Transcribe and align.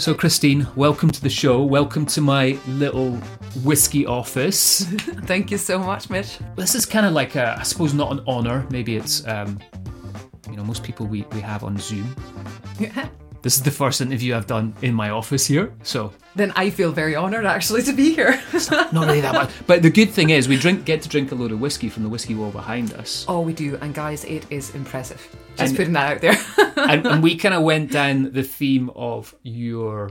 So, 0.00 0.14
Christine, 0.14 0.66
welcome 0.76 1.10
to 1.10 1.20
the 1.20 1.28
show. 1.28 1.62
Welcome 1.62 2.06
to 2.06 2.22
my 2.22 2.58
little 2.66 3.16
whiskey 3.62 4.06
office. 4.06 4.84
Thank 5.26 5.50
you 5.50 5.58
so 5.58 5.78
much, 5.78 6.08
Mitch. 6.08 6.38
This 6.56 6.74
is 6.74 6.86
kind 6.86 7.04
of 7.04 7.12
like, 7.12 7.36
a, 7.36 7.58
I 7.58 7.64
suppose, 7.64 7.92
not 7.92 8.10
an 8.10 8.20
honour. 8.26 8.66
Maybe 8.70 8.96
it's, 8.96 9.28
um, 9.28 9.58
you 10.48 10.56
know, 10.56 10.64
most 10.64 10.84
people 10.84 11.04
we, 11.04 11.26
we 11.32 11.42
have 11.42 11.64
on 11.64 11.76
Zoom. 11.76 12.16
This 13.42 13.56
is 13.56 13.62
the 13.62 13.70
first 13.70 14.00
interview 14.00 14.36
I've 14.36 14.46
done 14.46 14.74
in 14.82 14.94
my 14.94 15.10
office 15.10 15.46
here, 15.46 15.72
so 15.82 16.12
then 16.36 16.52
I 16.56 16.68
feel 16.70 16.92
very 16.92 17.16
honoured 17.16 17.46
actually 17.46 17.82
to 17.84 17.92
be 17.92 18.14
here. 18.14 18.40
not 18.92 19.06
really 19.06 19.22
that 19.22 19.32
much. 19.34 19.50
But 19.66 19.82
the 19.82 19.90
good 19.90 20.10
thing 20.10 20.30
is, 20.30 20.46
we 20.46 20.56
drink 20.58 20.84
get 20.84 21.00
to 21.02 21.08
drink 21.08 21.32
a 21.32 21.34
load 21.34 21.50
of 21.52 21.60
whiskey 21.60 21.88
from 21.88 22.02
the 22.02 22.08
whiskey 22.10 22.34
wall 22.34 22.50
behind 22.50 22.92
us. 22.94 23.24
oh, 23.28 23.40
we 23.40 23.52
do, 23.54 23.76
and 23.80 23.94
guys, 23.94 24.24
it 24.24 24.44
is 24.50 24.74
impressive. 24.74 25.26
Just 25.56 25.70
And- 25.70 25.76
putting 25.76 25.92
that 25.94 26.12
out 26.12 26.20
there. 26.20 26.38
and, 26.88 27.06
and 27.06 27.22
we 27.22 27.36
kind 27.36 27.54
of 27.54 27.62
went 27.62 27.90
down 27.90 28.32
the 28.32 28.42
theme 28.42 28.90
of 28.94 29.34
your 29.42 30.10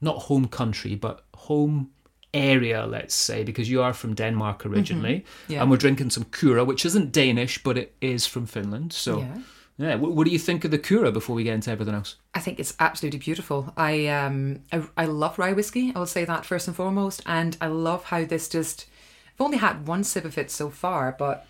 not 0.00 0.16
home 0.22 0.46
country 0.46 0.94
but 0.94 1.24
home 1.34 1.90
area 2.34 2.86
let's 2.86 3.14
say 3.14 3.42
because 3.42 3.68
you 3.70 3.82
are 3.82 3.92
from 3.92 4.14
denmark 4.14 4.64
originally 4.66 5.20
mm-hmm. 5.20 5.52
Yeah. 5.52 5.62
and 5.62 5.70
we're 5.70 5.76
drinking 5.78 6.10
some 6.10 6.24
Kyrö 6.24 6.64
which 6.64 6.84
isn't 6.86 7.10
danish 7.10 7.60
but 7.64 7.76
it 7.76 7.94
is 8.00 8.26
from 8.26 8.46
finland 8.46 8.92
so 8.92 9.20
Yeah. 9.20 9.38
Yeah, 9.80 9.94
what, 9.94 10.10
what 10.12 10.24
do 10.26 10.32
you 10.32 10.40
think 10.40 10.64
of 10.64 10.72
the 10.72 10.78
Kyrö 10.78 11.12
before 11.12 11.36
we 11.36 11.44
get 11.44 11.54
into 11.54 11.70
everything 11.70 11.94
else 11.94 12.16
I 12.34 12.40
think 12.40 12.58
it's 12.58 12.74
absolutely 12.80 13.20
beautiful. 13.20 13.72
I 13.76 14.06
um 14.08 14.60
I, 14.72 14.82
I 14.96 15.04
love 15.06 15.38
rye 15.38 15.52
whiskey. 15.52 15.92
I 15.94 15.98
will 15.98 16.06
say 16.06 16.24
that 16.24 16.44
first 16.44 16.66
and 16.66 16.76
foremost, 16.76 17.22
and 17.26 17.56
I 17.60 17.68
love 17.68 18.04
how 18.04 18.24
this 18.24 18.48
just. 18.48 18.86
I've 19.34 19.44
only 19.44 19.58
had 19.58 19.86
one 19.86 20.02
sip 20.04 20.24
of 20.24 20.36
it 20.36 20.50
so 20.50 20.68
far, 20.68 21.14
but 21.16 21.46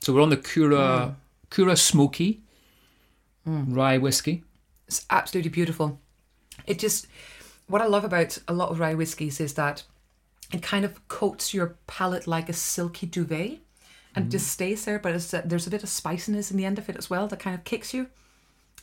so 0.00 0.12
we're 0.12 0.20
on 0.22 0.28
the 0.30 0.36
Kyrö 0.36 0.74
Mm. 0.76 1.14
Kyrö 1.50 1.76
smoky 1.78 2.40
rye 3.46 3.98
whiskey 3.98 4.42
It's 4.86 5.06
absolutely 5.08 5.50
beautiful. 5.50 5.98
It 6.66 6.78
just 6.78 7.06
what 7.66 7.80
I 7.82 7.86
love 7.86 8.04
about 8.04 8.38
a 8.46 8.52
lot 8.52 8.70
of 8.70 8.78
rye 8.78 8.94
whiskies 8.94 9.40
is 9.40 9.54
that 9.54 9.84
it 10.52 10.62
kind 10.62 10.84
of 10.84 11.06
coats 11.08 11.54
your 11.54 11.76
palate 11.86 12.26
like 12.26 12.48
a 12.50 12.52
silky 12.52 13.06
duvet 13.06 13.60
and 14.14 14.26
mm. 14.26 14.30
just 14.30 14.48
stays 14.48 14.84
there, 14.84 14.98
but 14.98 15.14
it's, 15.14 15.30
there's 15.44 15.66
a 15.66 15.70
bit 15.70 15.82
of 15.82 15.88
spiciness 15.88 16.50
in 16.50 16.56
the 16.56 16.64
end 16.64 16.78
of 16.78 16.88
it 16.88 16.96
as 16.96 17.10
well 17.10 17.26
that 17.28 17.40
kind 17.40 17.54
of 17.54 17.64
kicks 17.64 17.92
you. 17.92 18.08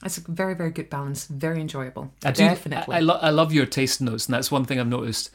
It's 0.04 0.18
a 0.18 0.22
very, 0.22 0.56
very 0.56 0.72
good 0.72 0.90
balance. 0.90 1.28
Very 1.28 1.62
enjoyable. 1.62 2.12
I 2.26 2.32
do. 2.32 2.44
Definitely. 2.44 2.96
I, 2.96 2.98
I, 2.98 3.02
lo- 3.02 3.20
I 3.22 3.30
love 3.30 3.54
your 3.54 3.66
taste 3.66 4.02
notes, 4.02 4.26
and 4.26 4.34
that's 4.34 4.50
one 4.50 4.66
thing 4.66 4.80
I've 4.80 4.88
noticed 4.88 5.30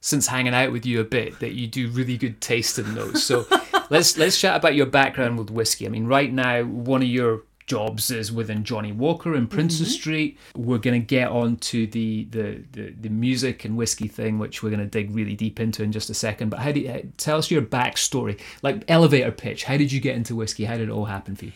since 0.00 0.26
hanging 0.26 0.52
out 0.52 0.72
with 0.72 0.84
you 0.84 1.00
a 1.00 1.04
bit 1.04 1.38
that 1.38 1.52
you 1.52 1.66
do 1.66 1.88
really 1.88 2.18
good 2.18 2.40
tasting 2.40 2.92
notes. 2.92 3.22
So 3.22 3.46
let's 3.90 4.18
let's 4.18 4.38
chat 4.38 4.56
about 4.56 4.74
your 4.74 4.86
background 4.86 5.38
with 5.38 5.50
whiskey. 5.50 5.86
I 5.86 5.88
mean, 5.88 6.06
right 6.06 6.30
now 6.30 6.64
one 6.64 7.02
of 7.02 7.08
your 7.08 7.42
jobs 7.66 8.10
is 8.10 8.32
within 8.32 8.64
Johnnie 8.64 8.92
Walker 8.92 9.34
in 9.34 9.46
Princes 9.46 9.94
Street. 9.94 10.38
We're 10.56 10.78
going 10.78 11.00
to 11.00 11.06
get 11.06 11.28
on 11.28 11.56
to 11.56 11.86
the, 11.86 12.24
the 12.24 12.62
the 12.72 12.90
the 13.00 13.08
music 13.08 13.64
and 13.64 13.76
whiskey 13.76 14.08
thing, 14.08 14.38
which 14.38 14.62
we're 14.62 14.70
going 14.70 14.80
to 14.80 14.86
dig 14.86 15.14
really 15.14 15.34
deep 15.34 15.60
into 15.60 15.82
in 15.82 15.92
just 15.92 16.10
a 16.10 16.14
second. 16.14 16.50
But 16.50 16.60
how 16.60 16.72
do 16.72 16.80
you, 16.80 17.12
tell 17.16 17.38
us 17.38 17.50
your 17.50 17.62
backstory, 17.62 18.40
like 18.62 18.84
elevator 18.88 19.32
pitch? 19.32 19.64
How 19.64 19.76
did 19.76 19.92
you 19.92 20.00
get 20.00 20.16
into 20.16 20.34
whiskey? 20.34 20.64
How 20.64 20.76
did 20.76 20.88
it 20.88 20.92
all 20.92 21.06
happen 21.06 21.36
for 21.36 21.46
you? 21.46 21.52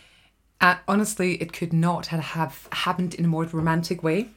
Uh, 0.61 0.77
honestly, 0.89 1.34
it 1.34 1.53
could 1.53 1.73
not 1.73 2.07
have, 2.07 2.21
have 2.21 2.69
happened 2.73 3.15
in 3.15 3.25
a 3.25 3.29
more 3.29 3.45
romantic 3.45 4.03
way. 4.03 4.31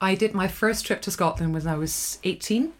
I 0.00 0.14
did 0.14 0.32
my 0.32 0.46
first 0.46 0.86
trip 0.86 1.02
to 1.02 1.10
Scotland 1.10 1.52
when 1.52 1.66
I 1.66 1.76
was 1.76 2.18
18. 2.22 2.72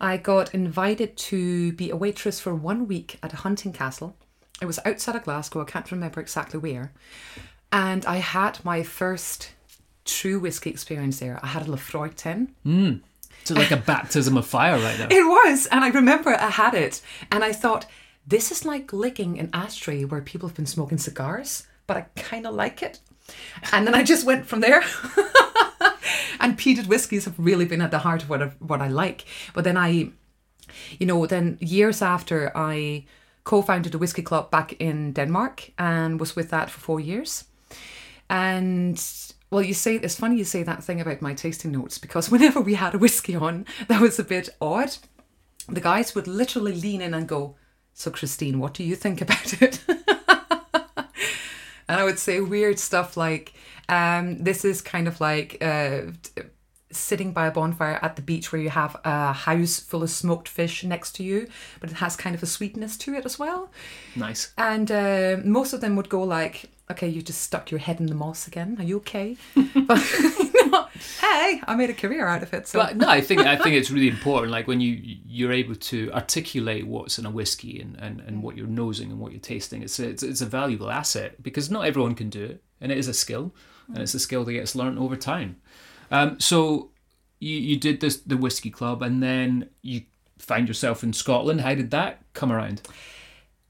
I 0.00 0.16
got 0.16 0.54
invited 0.54 1.16
to 1.16 1.72
be 1.72 1.90
a 1.90 1.96
waitress 1.96 2.38
for 2.38 2.54
one 2.54 2.86
week 2.86 3.18
at 3.22 3.32
a 3.32 3.36
hunting 3.36 3.72
castle. 3.72 4.16
It 4.62 4.66
was 4.66 4.78
outside 4.84 5.16
of 5.16 5.24
Glasgow, 5.24 5.62
I 5.62 5.64
can't 5.64 5.90
remember 5.90 6.20
exactly 6.20 6.60
where. 6.60 6.92
And 7.74 8.06
I 8.06 8.18
had 8.18 8.64
my 8.64 8.84
first 8.84 9.50
true 10.04 10.38
whiskey 10.38 10.70
experience 10.70 11.18
there. 11.18 11.40
I 11.42 11.48
had 11.48 11.62
a 11.62 11.70
Laphroaig 11.72 12.14
10. 12.14 12.54
Hmm. 12.62 12.92
So 13.42 13.54
like 13.54 13.72
a 13.72 13.76
baptism 13.76 14.36
of 14.36 14.46
fire 14.46 14.78
right 14.78 14.96
now. 14.96 15.08
It 15.10 15.24
was, 15.24 15.66
and 15.66 15.84
I 15.84 15.88
remember 15.88 16.30
I 16.30 16.50
had 16.50 16.74
it, 16.74 17.02
and 17.32 17.42
I 17.42 17.52
thought, 17.52 17.86
this 18.24 18.52
is 18.52 18.64
like 18.64 18.92
licking 18.92 19.40
an 19.40 19.50
ashtray 19.52 20.04
where 20.04 20.20
people 20.20 20.48
have 20.48 20.56
been 20.56 20.66
smoking 20.66 20.98
cigars, 20.98 21.66
but 21.88 21.96
I 21.96 22.02
kind 22.14 22.46
of 22.46 22.54
like 22.54 22.80
it. 22.80 23.00
And 23.72 23.84
then 23.86 23.94
I 23.96 24.04
just 24.04 24.24
went 24.24 24.46
from 24.46 24.60
there. 24.60 24.82
and 26.40 26.56
peated 26.56 26.86
whiskies 26.86 27.24
have 27.24 27.34
really 27.36 27.64
been 27.64 27.82
at 27.82 27.90
the 27.90 27.98
heart 27.98 28.22
of 28.22 28.30
what 28.30 28.40
I, 28.40 28.46
what 28.60 28.82
I 28.82 28.88
like. 28.88 29.24
But 29.52 29.64
then 29.64 29.76
I, 29.76 30.10
you 31.00 31.06
know, 31.06 31.26
then 31.26 31.58
years 31.60 32.02
after 32.02 32.52
I 32.54 33.04
co-founded 33.42 33.94
a 33.94 33.98
whiskey 33.98 34.22
club 34.22 34.52
back 34.52 34.74
in 34.74 35.12
Denmark 35.12 35.72
and 35.76 36.20
was 36.20 36.36
with 36.36 36.50
that 36.50 36.70
for 36.70 36.78
four 36.78 37.00
years. 37.00 37.44
And 38.30 39.02
well, 39.50 39.62
you 39.62 39.74
say 39.74 39.96
it's 39.96 40.16
funny 40.16 40.36
you 40.36 40.44
say 40.44 40.62
that 40.62 40.82
thing 40.82 41.00
about 41.00 41.22
my 41.22 41.34
tasting 41.34 41.72
notes 41.72 41.98
because 41.98 42.30
whenever 42.30 42.60
we 42.60 42.74
had 42.74 42.94
a 42.94 42.98
whiskey 42.98 43.36
on, 43.36 43.66
that 43.88 44.00
was 44.00 44.18
a 44.18 44.24
bit 44.24 44.48
odd. 44.60 44.96
The 45.68 45.80
guys 45.80 46.14
would 46.14 46.26
literally 46.26 46.74
lean 46.74 47.00
in 47.00 47.14
and 47.14 47.28
go, 47.28 47.56
"So, 47.94 48.10
Christine, 48.10 48.58
what 48.58 48.74
do 48.74 48.84
you 48.84 48.96
think 48.96 49.20
about 49.20 49.62
it?" 49.62 49.80
and 51.88 52.00
I 52.00 52.04
would 52.04 52.18
say 52.18 52.40
weird 52.40 52.78
stuff 52.78 53.16
like, 53.16 53.54
um, 53.88 54.42
"This 54.42 54.64
is 54.64 54.82
kind 54.82 55.08
of 55.08 55.20
like." 55.20 55.58
Uh, 55.62 56.12
Sitting 56.94 57.32
by 57.32 57.46
a 57.46 57.50
bonfire 57.50 57.98
at 58.02 58.16
the 58.16 58.22
beach 58.22 58.52
where 58.52 58.62
you 58.62 58.70
have 58.70 58.96
a 59.04 59.32
house 59.32 59.80
full 59.80 60.02
of 60.02 60.10
smoked 60.10 60.48
fish 60.48 60.84
next 60.84 61.12
to 61.16 61.24
you, 61.24 61.48
but 61.80 61.90
it 61.90 61.96
has 61.96 62.16
kind 62.16 62.34
of 62.34 62.42
a 62.42 62.46
sweetness 62.46 62.96
to 62.98 63.14
it 63.14 63.24
as 63.24 63.38
well. 63.38 63.70
Nice. 64.14 64.52
And 64.56 64.90
uh, 64.90 65.38
most 65.44 65.72
of 65.72 65.80
them 65.80 65.96
would 65.96 66.08
go 66.08 66.22
like, 66.22 66.70
"Okay, 66.90 67.08
you 67.08 67.20
just 67.22 67.42
stuck 67.42 67.70
your 67.70 67.80
head 67.80 68.00
in 68.00 68.06
the 68.06 68.14
moss 68.14 68.46
again. 68.46 68.76
Are 68.78 68.84
you 68.84 68.96
okay?" 68.98 69.36
but 69.54 69.98
you 70.14 70.70
know, 70.70 70.86
hey, 71.20 71.60
I 71.66 71.74
made 71.76 71.90
a 71.90 71.94
career 71.94 72.26
out 72.26 72.42
of 72.42 72.54
it. 72.54 72.68
So 72.68 72.78
But 72.78 72.96
no, 72.96 73.08
I 73.08 73.20
think 73.20 73.40
I 73.40 73.56
think 73.56 73.74
it's 73.76 73.90
really 73.90 74.08
important. 74.08 74.52
Like 74.52 74.68
when 74.68 74.80
you 74.80 75.00
you're 75.26 75.52
able 75.52 75.74
to 75.74 76.12
articulate 76.12 76.86
what's 76.86 77.18
in 77.18 77.26
a 77.26 77.30
whiskey 77.30 77.80
and, 77.80 77.96
and, 77.96 78.20
and 78.20 78.42
what 78.42 78.56
you're 78.56 78.66
nosing 78.66 79.10
and 79.10 79.18
what 79.20 79.32
you're 79.32 79.40
tasting, 79.40 79.82
it's 79.82 79.98
a, 79.98 80.08
it's 80.08 80.22
it's 80.22 80.40
a 80.40 80.46
valuable 80.46 80.90
asset 80.90 81.42
because 81.42 81.70
not 81.70 81.86
everyone 81.86 82.14
can 82.14 82.30
do 82.30 82.44
it, 82.44 82.62
and 82.80 82.92
it 82.92 82.98
is 82.98 83.08
a 83.08 83.14
skill, 83.14 83.52
and 83.88 83.98
it's 83.98 84.14
a 84.14 84.20
skill 84.20 84.44
that 84.44 84.52
gets 84.52 84.74
learned 84.74 84.98
over 84.98 85.16
time. 85.16 85.56
Um, 86.10 86.38
so 86.40 86.90
you 87.40 87.56
you 87.56 87.76
did 87.76 88.00
this 88.00 88.18
the 88.18 88.36
whiskey 88.36 88.70
club, 88.70 89.02
and 89.02 89.22
then 89.22 89.70
you 89.82 90.02
find 90.38 90.68
yourself 90.68 91.02
in 91.02 91.12
Scotland. 91.12 91.60
How 91.60 91.74
did 91.74 91.90
that 91.90 92.22
come 92.32 92.52
around? 92.52 92.82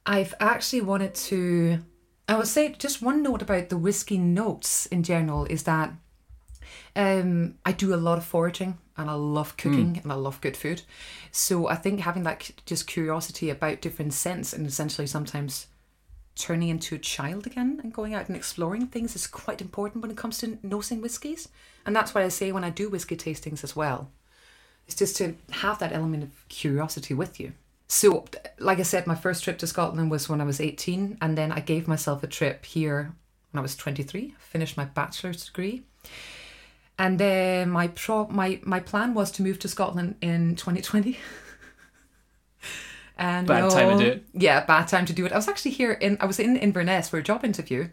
I've 0.06 0.34
actually 0.40 0.82
wanted 0.82 1.14
to. 1.14 1.78
I 2.28 2.36
would 2.36 2.48
say 2.48 2.72
just 2.72 3.02
one 3.02 3.22
note 3.22 3.42
about 3.42 3.68
the 3.68 3.76
whiskey 3.76 4.16
notes 4.16 4.86
in 4.86 5.02
general 5.02 5.44
is 5.46 5.64
that 5.64 5.92
um, 6.96 7.56
I 7.66 7.72
do 7.72 7.94
a 7.94 7.96
lot 7.96 8.18
of 8.18 8.24
foraging 8.24 8.78
and 8.96 9.10
I 9.10 9.14
love 9.14 9.56
cooking 9.56 10.00
and 10.02 10.12
I 10.12 10.14
love 10.14 10.40
good 10.40 10.56
food. 10.56 10.82
So 11.32 11.68
I 11.68 11.74
think 11.74 12.00
having 12.00 12.22
that 12.22 12.50
just 12.64 12.86
curiosity 12.86 13.50
about 13.50 13.80
different 13.80 14.14
scents 14.14 14.52
and 14.52 14.66
essentially 14.66 15.06
sometimes 15.06 15.66
turning 16.36 16.68
into 16.68 16.94
a 16.94 16.98
child 16.98 17.46
again 17.46 17.80
and 17.82 17.92
going 17.92 18.14
out 18.14 18.28
and 18.28 18.36
exploring 18.36 18.86
things 18.86 19.14
is 19.14 19.26
quite 19.26 19.60
important 19.60 20.02
when 20.02 20.10
it 20.10 20.16
comes 20.16 20.38
to 20.38 20.58
nosing 20.62 21.00
whiskies. 21.00 21.48
And 21.86 21.94
that's 21.94 22.14
what 22.14 22.24
I 22.24 22.28
say 22.28 22.50
when 22.52 22.64
I 22.64 22.70
do 22.70 22.88
whiskey 22.88 23.16
tastings 23.16 23.62
as 23.62 23.76
well. 23.76 24.10
It's 24.86 24.96
just 24.96 25.16
to 25.16 25.36
have 25.50 25.78
that 25.78 25.92
element 25.92 26.24
of 26.24 26.48
curiosity 26.48 27.14
with 27.14 27.38
you. 27.38 27.52
So, 27.86 28.24
like 28.58 28.80
I 28.80 28.82
said, 28.82 29.06
my 29.06 29.14
first 29.14 29.44
trip 29.44 29.58
to 29.58 29.66
Scotland 29.66 30.10
was 30.10 30.28
when 30.28 30.40
I 30.40 30.44
was 30.44 30.60
18, 30.60 31.18
and 31.20 31.38
then 31.38 31.52
I 31.52 31.60
gave 31.60 31.86
myself 31.86 32.22
a 32.22 32.26
trip 32.26 32.64
here 32.64 33.14
when 33.50 33.60
I 33.60 33.62
was 33.62 33.76
23, 33.76 34.34
finished 34.38 34.76
my 34.76 34.84
bachelor's 34.84 35.46
degree. 35.46 35.84
And 36.98 37.18
then 37.18 37.70
my 37.70 37.88
pro 37.88 38.26
my 38.28 38.60
my 38.62 38.80
plan 38.80 39.14
was 39.14 39.30
to 39.32 39.42
move 39.42 39.58
to 39.60 39.68
Scotland 39.68 40.16
in 40.20 40.56
2020. 40.56 41.18
and 43.16 43.46
Bad 43.46 43.70
time 43.70 43.98
to 43.98 44.04
do 44.04 44.10
it. 44.10 44.24
Yeah, 44.32 44.64
bad 44.64 44.88
time 44.88 45.06
to 45.06 45.12
do 45.12 45.24
it. 45.26 45.32
I 45.32 45.36
was 45.36 45.48
actually 45.48 45.70
here 45.72 45.92
in 45.92 46.16
I 46.20 46.26
was 46.26 46.38
in 46.40 46.56
Inverness 46.56 47.08
for 47.08 47.18
a 47.18 47.22
job 47.22 47.44
interview, 47.44 47.88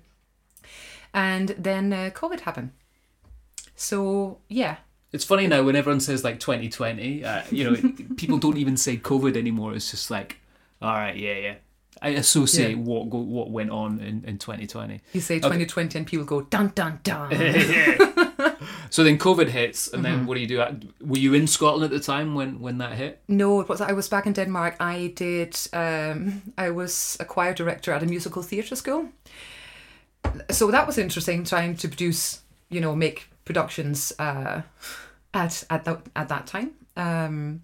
and 1.13 1.49
then 1.57 1.93
uh, 1.93 2.09
COVID 2.13 2.41
happened. 2.41 2.71
So 3.75 4.39
yeah, 4.47 4.77
It's 5.11 5.25
funny 5.25 5.47
now 5.47 5.63
when 5.63 5.75
everyone 5.75 5.99
says 5.99 6.23
like 6.23 6.39
2020, 6.39 7.23
uh, 7.25 7.41
you 7.51 7.63
know, 7.69 7.93
people 8.17 8.37
don't 8.37 8.57
even 8.57 8.77
say 8.77 8.97
COVID 8.97 9.35
anymore. 9.35 9.73
It's 9.73 9.91
just 9.91 10.09
like, 10.11 10.37
all 10.81 10.93
right, 10.93 11.15
yeah, 11.15 11.37
yeah. 11.37 11.55
I 12.03 12.09
associate 12.09 12.77
Yeah. 12.77 12.83
what 12.83 13.09
go, 13.09 13.17
what 13.19 13.51
went 13.51 13.69
on 13.69 13.99
in, 13.99 14.23
in 14.25 14.37
2020. 14.39 15.01
you 15.13 15.21
say 15.21 15.37
2020 15.39 15.97
and 15.99 16.07
people 16.07 16.25
go 16.25 16.41
dun 16.41 16.71
dun 16.73 16.99
dun. 17.03 17.29
So 18.91 19.03
then 19.03 19.17
COVID 19.17 19.47
hits, 19.49 19.87
and 19.93 20.03
Mm-hmm. 20.03 20.17
then 20.17 20.25
what 20.27 20.35
do 20.35 20.41
you 20.41 20.47
do? 20.47 20.57
Were 20.99 21.17
you 21.19 21.33
in 21.33 21.47
Scotland 21.47 21.83
at 21.85 21.91
the 21.91 22.13
time 22.13 22.35
when 22.35 22.59
when 22.61 22.77
that 22.79 22.97
hit? 22.97 23.17
No, 23.27 23.61
it 23.61 23.69
was. 23.69 23.81
I 23.81 23.93
was 23.93 24.09
back 24.09 24.25
in 24.25 24.33
Denmark. 24.33 24.75
I 24.79 25.13
did. 25.15 25.55
Um, 25.73 26.41
I 26.57 26.69
was 26.71 27.17
a 27.19 27.25
choir 27.25 27.53
director 27.53 27.93
at 27.93 28.03
a 28.03 28.05
musical 28.05 28.43
theatre 28.43 28.75
school. 28.75 29.05
So 30.49 30.71
that 30.71 30.87
was 30.87 30.97
interesting, 30.97 31.45
trying 31.45 31.77
to 31.77 31.87
produce, 31.87 32.41
you 32.69 32.81
know, 32.81 32.95
make 32.95 33.21
productions 33.45 34.13
uh, 34.19 34.61
at 35.33 35.63
at 35.69 35.83
that 35.85 35.97
at 36.13 36.27
that 36.27 36.45
time. 36.47 36.69
Um, 36.97 37.61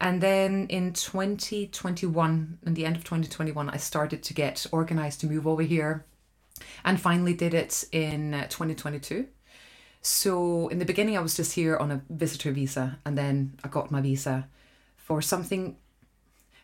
and 0.00 0.20
then 0.20 0.66
in 0.68 0.92
2021, 0.92 2.58
in 2.66 2.74
the 2.74 2.84
end 2.86 2.96
of 2.96 3.04
2021, 3.04 3.70
I 3.70 3.78
started 3.78 4.22
to 4.22 4.34
get 4.34 4.66
organized 4.72 5.20
to 5.20 5.26
move 5.26 5.46
over 5.46 5.62
here, 5.62 6.04
and 6.84 7.00
finally 7.00 7.34
did 7.34 7.54
it 7.54 7.84
in 7.92 8.34
uh, 8.34 8.42
2022. 8.48 9.26
So 10.04 10.68
in 10.68 10.80
the 10.80 10.84
beginning, 10.84 11.16
I 11.16 11.20
was 11.20 11.34
just 11.34 11.54
here 11.54 11.78
on 11.78 11.90
a 11.90 12.02
visitor 12.10 12.52
visa, 12.52 12.98
and 13.06 13.16
then 13.16 13.54
I 13.64 13.68
got 13.68 13.90
my 13.90 14.02
visa 14.02 14.46
for 14.98 15.22
something, 15.22 15.78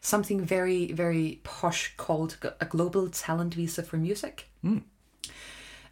something 0.02 0.44
very 0.44 0.92
very 0.92 1.40
posh 1.42 1.94
called 1.96 2.36
a 2.60 2.66
global 2.66 3.08
talent 3.08 3.54
visa 3.54 3.82
for 3.82 3.96
music. 3.96 4.50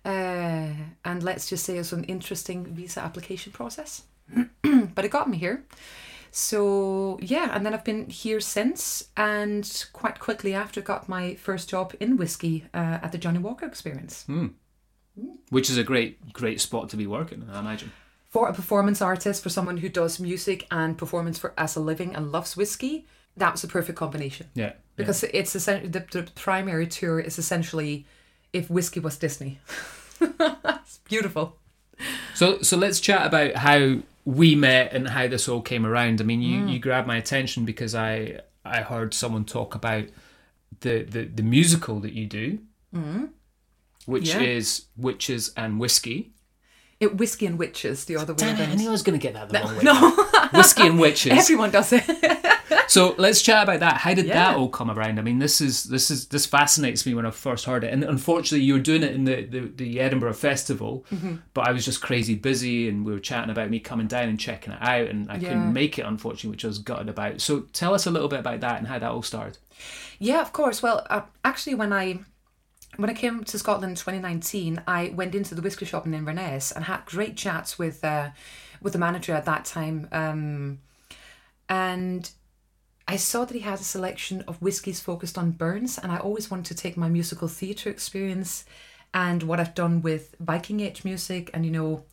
Uh, 0.04 0.72
and 1.06 1.22
let's 1.22 1.48
just 1.48 1.64
say 1.64 1.76
it 1.76 1.78
was 1.78 1.92
an 1.94 2.04
interesting 2.04 2.66
visa 2.66 3.00
application 3.00 3.50
process, 3.50 4.02
but 4.94 5.06
it 5.06 5.10
got 5.10 5.30
me 5.30 5.38
here. 5.38 5.64
So 6.30 7.18
yeah, 7.22 7.56
and 7.56 7.64
then 7.64 7.72
I've 7.72 7.82
been 7.82 8.10
here 8.10 8.40
since, 8.40 9.08
and 9.16 9.86
quite 9.94 10.20
quickly 10.20 10.52
after 10.52 10.82
got 10.82 11.08
my 11.08 11.34
first 11.36 11.70
job 11.70 11.94
in 11.98 12.18
whiskey 12.18 12.66
uh, 12.74 12.98
at 13.02 13.12
the 13.12 13.18
Johnnie 13.18 13.38
Walker 13.38 13.64
Experience. 13.64 14.26
Which 15.50 15.70
is 15.70 15.79
a 15.79 15.85
great, 15.85 16.32
great 16.32 16.61
spot 16.61 16.88
to 16.91 16.97
be 16.97 17.06
working, 17.06 17.49
I 17.53 17.61
imagine. 17.61 17.93
for 18.29 18.49
a 18.49 18.53
performance 18.53 19.00
artist, 19.00 19.43
for 19.43 19.49
someone 19.49 19.79
who 19.79 19.88
does 19.88 20.20
music 20.20 20.67
and 20.70 20.99
performance 20.99 21.38
for 21.38 21.55
as 21.56 21.76
a 21.76 21.81
living 21.81 22.15
and 22.15 22.31
loves 22.31 22.56
whiskey, 22.56 23.06
that 23.37 23.53
was 23.53 23.65
a 23.65 23.69
perfect 23.69 23.99
combination. 23.99 24.49
Yeah. 24.55 24.73
Because 24.97 25.23
it's 25.25 25.55
essentially 25.55 25.91
the, 25.91 26.05
the 26.11 26.31
primary 26.35 26.87
tour 26.87 27.20
is 27.20 27.38
essentially 27.38 28.05
if 28.53 28.69
whiskey 28.69 29.00
was 29.00 29.17
Disney. 29.17 29.61
it's 30.20 30.99
beautiful. 31.05 31.56
So 32.35 32.62
so 32.62 32.76
let's 32.76 33.00
chat 33.00 33.26
about 33.26 33.56
how 33.56 33.99
we 34.25 34.55
met 34.55 34.93
and 34.93 35.09
how 35.09 35.26
this 35.26 35.49
all 35.49 35.62
came 35.62 35.87
around. 35.87 36.20
I 36.20 36.25
mean, 36.25 36.43
you, 36.43 36.61
mm. 36.62 36.73
you 36.73 36.79
grabbed 36.79 37.06
my 37.06 37.17
attention 37.17 37.65
because 37.65 37.94
I 37.94 38.41
I 38.65 38.82
heard 38.82 39.15
someone 39.15 39.44
talk 39.44 39.75
about 39.75 40.05
the 40.81 41.03
the, 41.05 41.25
the 41.25 41.43
musical 41.43 42.00
that 42.00 42.12
you 42.12 42.26
do, 42.26 42.59
mm. 42.94 43.31
Which 44.08 44.28
Yeah. 44.31 44.40
is 44.40 44.87
witches 44.96 45.52
and 45.56 45.78
whiskey. 45.78 46.32
It 47.00 47.16
whiskey 47.16 47.46
and 47.46 47.58
witches, 47.58 48.06
the 48.06 48.16
other 48.16 48.32
way 48.32 48.38
Damn 48.38 48.56
it, 48.56 48.60
I 48.60 48.64
around. 48.66 48.78
knew 48.78 48.88
I 48.88 48.90
was 48.90 49.02
going 49.02 49.19
to 49.19 49.22
get 49.22 49.34
that 49.34 49.49
the 49.50 49.58
wrong 49.60 49.76
way. 49.76 49.82
No, 49.84 50.26
Whiskey 50.52 50.87
and 50.88 50.99
witches. 50.99 51.32
everyone 51.32 51.70
does 51.70 51.93
it. 51.93 52.05
So 52.88 53.14
let's 53.19 53.43
chat 53.43 53.64
about 53.64 53.81
that. 53.81 53.99
How 53.99 54.14
did 54.14 54.25
Yeah. 54.26 54.34
that 54.52 54.56
all 54.56 54.70
come 54.70 54.90
around? 54.90 55.19
I 55.19 55.22
mean, 55.22 55.38
this 55.38 55.60
is 55.60 55.84
this 55.84 56.10
is 56.10 56.26
this 56.28 56.46
fascinates 56.46 57.05
me 57.05 57.12
when 57.12 57.26
I 57.26 57.31
first 57.31 57.66
heard 57.66 57.84
it, 57.84 57.93
and 57.93 58.02
unfortunately, 58.02 58.64
you 58.64 58.72
were 58.75 58.81
doing 58.81 59.02
it 59.02 59.14
in 59.14 59.25
the 59.25 59.43
the, 59.44 59.60
the 59.76 60.00
Edinburgh 60.00 60.32
Festival, 60.32 61.05
Mm-hmm. 61.12 61.34
but 61.52 61.69
I 61.69 61.72
was 61.72 61.84
just 61.84 62.00
crazy 62.00 62.34
busy, 62.34 62.88
and 62.88 63.05
we 63.05 63.12
were 63.12 63.20
chatting 63.20 63.50
about 63.50 63.69
me 63.69 63.78
coming 63.78 64.06
down 64.06 64.31
and 64.31 64.40
checking 64.40 64.72
it 64.72 64.78
out, 64.81 65.06
and 65.08 65.31
I 65.31 65.34
Yeah. 65.34 65.49
couldn't 65.49 65.72
make 65.75 65.99
it, 65.99 66.06
unfortunately, 66.06 66.50
which 66.52 66.64
I 66.64 66.69
was 66.69 66.78
gutted 66.78 67.10
about. 67.10 67.43
So 67.43 67.60
tell 67.75 67.93
us 67.94 68.06
a 68.06 68.10
little 68.10 68.28
bit 68.28 68.40
about 68.40 68.60
that 68.60 68.78
and 68.78 68.87
how 68.88 68.99
that 68.99 69.10
all 69.10 69.22
started. 69.22 69.58
Yeah, 70.19 70.40
of 70.40 70.55
course. 70.55 70.82
Well, 70.82 71.06
uh, 71.10 71.22
actually, 71.44 71.75
when 71.75 71.93
I 71.93 72.20
when 72.98 73.08
I 73.08 73.14
came 73.14 73.44
to 73.44 73.58
Scotland 73.58 73.92
in 73.92 73.96
2019, 73.96 74.82
I 74.86 75.12
went 75.14 75.34
into 75.34 75.54
the 75.54 75.62
whiskey 75.62 75.84
shop 75.84 76.04
in 76.04 76.14
Inverness 76.14 76.72
and 76.72 76.84
had 76.84 77.06
great 77.06 77.36
chats 77.36 77.78
with 77.78 78.04
uh, 78.04 78.30
with 78.82 78.92
the 78.92 78.98
manager 78.98 79.32
at 79.32 79.44
that 79.44 79.64
time, 79.64 80.08
um, 80.12 80.80
and 81.68 82.30
I 83.06 83.16
saw 83.16 83.44
that 83.44 83.54
he 83.54 83.60
had 83.60 83.80
a 83.80 83.84
selection 83.84 84.42
of 84.48 84.60
whiskies 84.60 85.00
focused 85.00 85.38
on 85.38 85.52
Burns, 85.52 85.96
and 85.96 86.10
I 86.10 86.18
always 86.18 86.50
wanted 86.50 86.66
to 86.66 86.74
take 86.74 86.96
my 86.96 87.08
musical 87.08 87.48
theatre 87.48 87.88
experience 87.88 88.64
and 89.14 89.44
what 89.44 89.60
I've 89.60 89.74
done 89.74 90.02
with 90.02 90.34
Viking 90.40 90.80
Age 90.80 91.04
music 91.04 91.50
and 91.54 91.64
you 91.64 91.70
know 91.70 92.04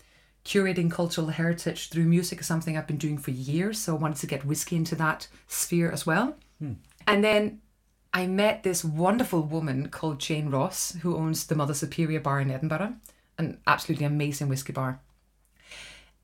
curating 0.46 0.92
cultural 0.92 1.28
heritage 1.28 1.90
through 1.90 2.06
music 2.06 2.40
is 2.40 2.46
something 2.46 2.78
I've 2.78 2.86
been 2.86 2.98
doing 2.98 3.18
for 3.18 3.32
years. 3.32 3.80
So 3.80 3.96
I 3.96 4.00
wanted 4.00 4.20
to 4.20 4.28
get 4.28 4.46
whiskey 4.46 4.76
into 4.76 4.96
that 4.96 5.28
sphere 5.48 5.92
as 5.92 6.06
well. 6.06 6.36
And 7.08 7.24
then 7.24 7.62
I 8.16 8.28
met 8.28 8.64
this 8.64 8.82
wonderful 8.82 9.42
woman 9.42 9.90
called 9.90 10.22
Jane 10.22 10.50
Ross, 10.50 10.96
who 11.02 11.18
owns 11.18 11.46
the 11.46 11.54
Mother 11.54 11.74
Superior 11.74 12.22
Bar 12.22 12.40
in 12.40 12.50
Edinburgh, 12.50 12.94
an 13.38 13.60
absolutely 13.68 14.06
amazing 14.06 14.48
whiskey 14.48 14.72
bar. 14.72 15.02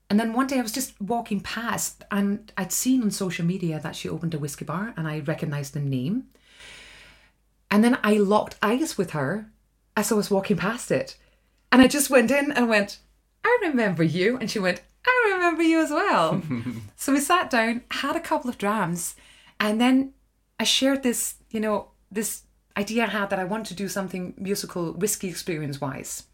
And 0.08 0.18
then 0.18 0.32
one 0.32 0.46
day 0.46 0.58
I 0.58 0.62
was 0.62 0.72
just 0.72 0.98
walking 1.02 1.40
past 1.40 2.02
and 2.10 2.50
I'd 2.56 2.72
seen 2.72 3.02
on 3.02 3.10
social 3.10 3.44
media 3.44 3.78
that 3.78 3.94
she 3.94 4.08
opened 4.08 4.32
a 4.32 4.38
whiskey 4.38 4.64
bar 4.64 4.94
and 4.96 5.06
I 5.06 5.20
recognized 5.20 5.74
the 5.74 5.80
name. 5.80 6.28
And 7.70 7.84
then 7.84 7.98
I 8.02 8.14
locked 8.14 8.56
eyes 8.62 8.96
with 8.96 9.10
her 9.10 9.50
as 9.94 10.10
I 10.10 10.14
was 10.14 10.30
walking 10.30 10.56
past 10.56 10.90
it. 10.90 11.18
And 11.70 11.82
I 11.82 11.88
just 11.88 12.08
went 12.08 12.30
in 12.30 12.52
and 12.52 12.70
went, 12.70 13.00
I 13.44 13.58
remember 13.60 14.02
you. 14.02 14.38
And 14.38 14.50
she 14.50 14.58
went, 14.58 14.80
I 15.06 15.32
remember 15.34 15.62
you 15.62 15.82
as 15.82 15.90
well. 15.90 16.40
so 16.96 17.12
we 17.12 17.20
sat 17.20 17.50
down, 17.50 17.82
had 17.90 18.16
a 18.16 18.20
couple 18.20 18.48
of 18.48 18.56
drams, 18.56 19.14
and 19.60 19.78
then 19.78 20.14
I 20.58 20.64
shared 20.64 21.02
this, 21.02 21.34
you 21.52 21.60
know, 21.60 21.88
this 22.10 22.42
idea 22.76 23.04
I 23.04 23.08
had 23.08 23.30
that 23.30 23.38
I 23.38 23.44
want 23.44 23.66
to 23.66 23.74
do 23.74 23.86
something 23.88 24.34
musical 24.36 24.92
whiskey 24.94 25.28
experience 25.28 25.80
wise. 25.80 26.24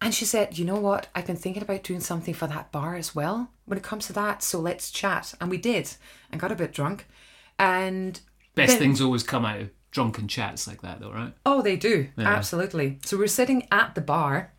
And 0.00 0.14
she 0.14 0.24
said, 0.24 0.56
You 0.58 0.64
know 0.64 0.78
what? 0.78 1.08
I've 1.14 1.26
been 1.26 1.36
thinking 1.36 1.62
about 1.62 1.82
doing 1.82 2.00
something 2.00 2.34
for 2.34 2.46
that 2.46 2.70
bar 2.70 2.94
as 2.94 3.14
well 3.14 3.50
when 3.64 3.78
it 3.78 3.82
comes 3.82 4.06
to 4.06 4.12
that. 4.12 4.42
So 4.42 4.60
let's 4.60 4.90
chat. 4.92 5.34
And 5.40 5.50
we 5.50 5.56
did 5.58 5.90
and 6.30 6.40
got 6.40 6.52
a 6.52 6.56
bit 6.56 6.72
drunk. 6.72 7.06
And 7.58 8.20
Best 8.54 8.72
then- 8.72 8.78
things 8.78 9.00
always 9.00 9.24
come 9.24 9.44
out 9.44 9.60
of 9.60 9.70
drunken 9.90 10.28
chats 10.28 10.68
like 10.68 10.82
that, 10.82 11.00
though, 11.00 11.10
right? 11.10 11.32
Oh, 11.44 11.62
they 11.62 11.76
do. 11.76 12.08
Absolutely. 12.18 12.98
So 13.04 13.16
we're 13.16 13.26
sitting 13.26 13.66
at 13.72 13.94
the 13.94 14.00
bar 14.02 14.52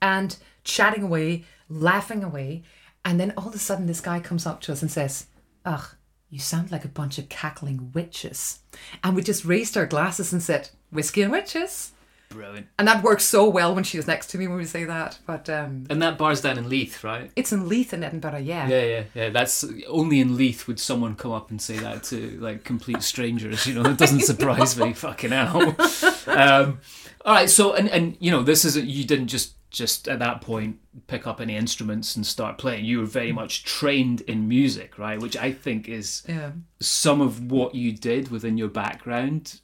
and 0.00 0.36
chatting 0.62 1.02
away, 1.02 1.44
laughing 1.68 2.22
away. 2.22 2.62
And 3.04 3.18
then 3.18 3.32
all 3.36 3.48
of 3.48 3.54
a 3.54 3.58
sudden, 3.58 3.86
this 3.86 4.00
guy 4.02 4.20
comes 4.20 4.46
up 4.46 4.60
to 4.62 4.72
us 4.72 4.82
and 4.82 4.90
says, 4.90 5.26
Ugh, 5.64 5.84
you 6.30 6.38
sound 6.38 6.70
like 6.70 6.84
a 6.84 6.88
bunch 6.88 7.18
of 7.18 7.28
cackling 7.28 7.90
witches. 7.92 8.60
And 9.02 9.16
we 9.16 9.22
just 9.22 9.44
raised 9.44 9.76
our 9.76 9.86
glasses 9.86 10.32
and 10.32 10.42
said, 10.42 10.70
Whiskey 10.90 11.22
and 11.22 11.32
witches. 11.32 11.92
Brilliant. 12.30 12.68
And 12.78 12.86
that 12.86 13.02
works 13.02 13.24
so 13.24 13.48
well 13.48 13.74
when 13.74 13.82
she 13.82 13.96
was 13.96 14.06
next 14.06 14.28
to 14.28 14.38
me 14.38 14.46
when 14.46 14.56
we 14.58 14.64
say 14.64 14.84
that. 14.84 15.18
But 15.26 15.50
um, 15.50 15.86
And 15.90 16.00
that 16.00 16.16
bar's 16.16 16.40
down 16.40 16.58
in 16.58 16.68
Leith, 16.68 17.02
right? 17.02 17.28
it's 17.34 17.50
in 17.52 17.68
Leith 17.68 17.92
in 17.92 18.04
Edinburgh, 18.04 18.38
yeah. 18.38 18.68
Yeah, 18.68 18.82
yeah, 18.84 19.02
yeah. 19.14 19.28
That's 19.30 19.64
only 19.88 20.20
in 20.20 20.36
Leith 20.36 20.68
would 20.68 20.78
someone 20.78 21.16
come 21.16 21.32
up 21.32 21.50
and 21.50 21.60
say 21.60 21.76
that 21.78 22.04
to 22.04 22.38
like 22.40 22.62
complete 22.62 23.02
strangers. 23.02 23.66
You 23.66 23.74
know, 23.74 23.90
it 23.90 23.98
doesn't 23.98 24.20
surprise 24.20 24.76
me. 24.78 24.92
Fucking 24.94 25.30
hell. 25.32 25.74
Um, 26.28 26.78
all 27.24 27.34
right, 27.34 27.50
so 27.50 27.74
and 27.74 27.88
and 27.88 28.16
you 28.20 28.30
know, 28.30 28.42
this 28.44 28.64
isn't 28.64 28.86
you 28.86 29.04
didn't 29.04 29.26
just 29.28 29.54
just 29.70 30.08
at 30.08 30.18
that 30.18 30.40
point 30.40 30.78
pick 31.06 31.26
up 31.26 31.40
any 31.40 31.56
instruments 31.56 32.16
and 32.16 32.26
start 32.26 32.58
playing. 32.58 32.84
You 32.84 32.98
were 32.98 33.04
very 33.06 33.32
much 33.32 33.62
trained 33.64 34.20
in 34.22 34.48
music, 34.48 34.98
right? 34.98 35.20
Which 35.20 35.36
I 35.36 35.52
think 35.52 35.88
is 35.88 36.22
Yeah. 36.28 36.50
some 36.80 37.20
of 37.20 37.50
what 37.50 37.74
you 37.74 37.92
did 37.92 38.30
within 38.30 38.58
your 38.58 38.68
background. 38.68 39.60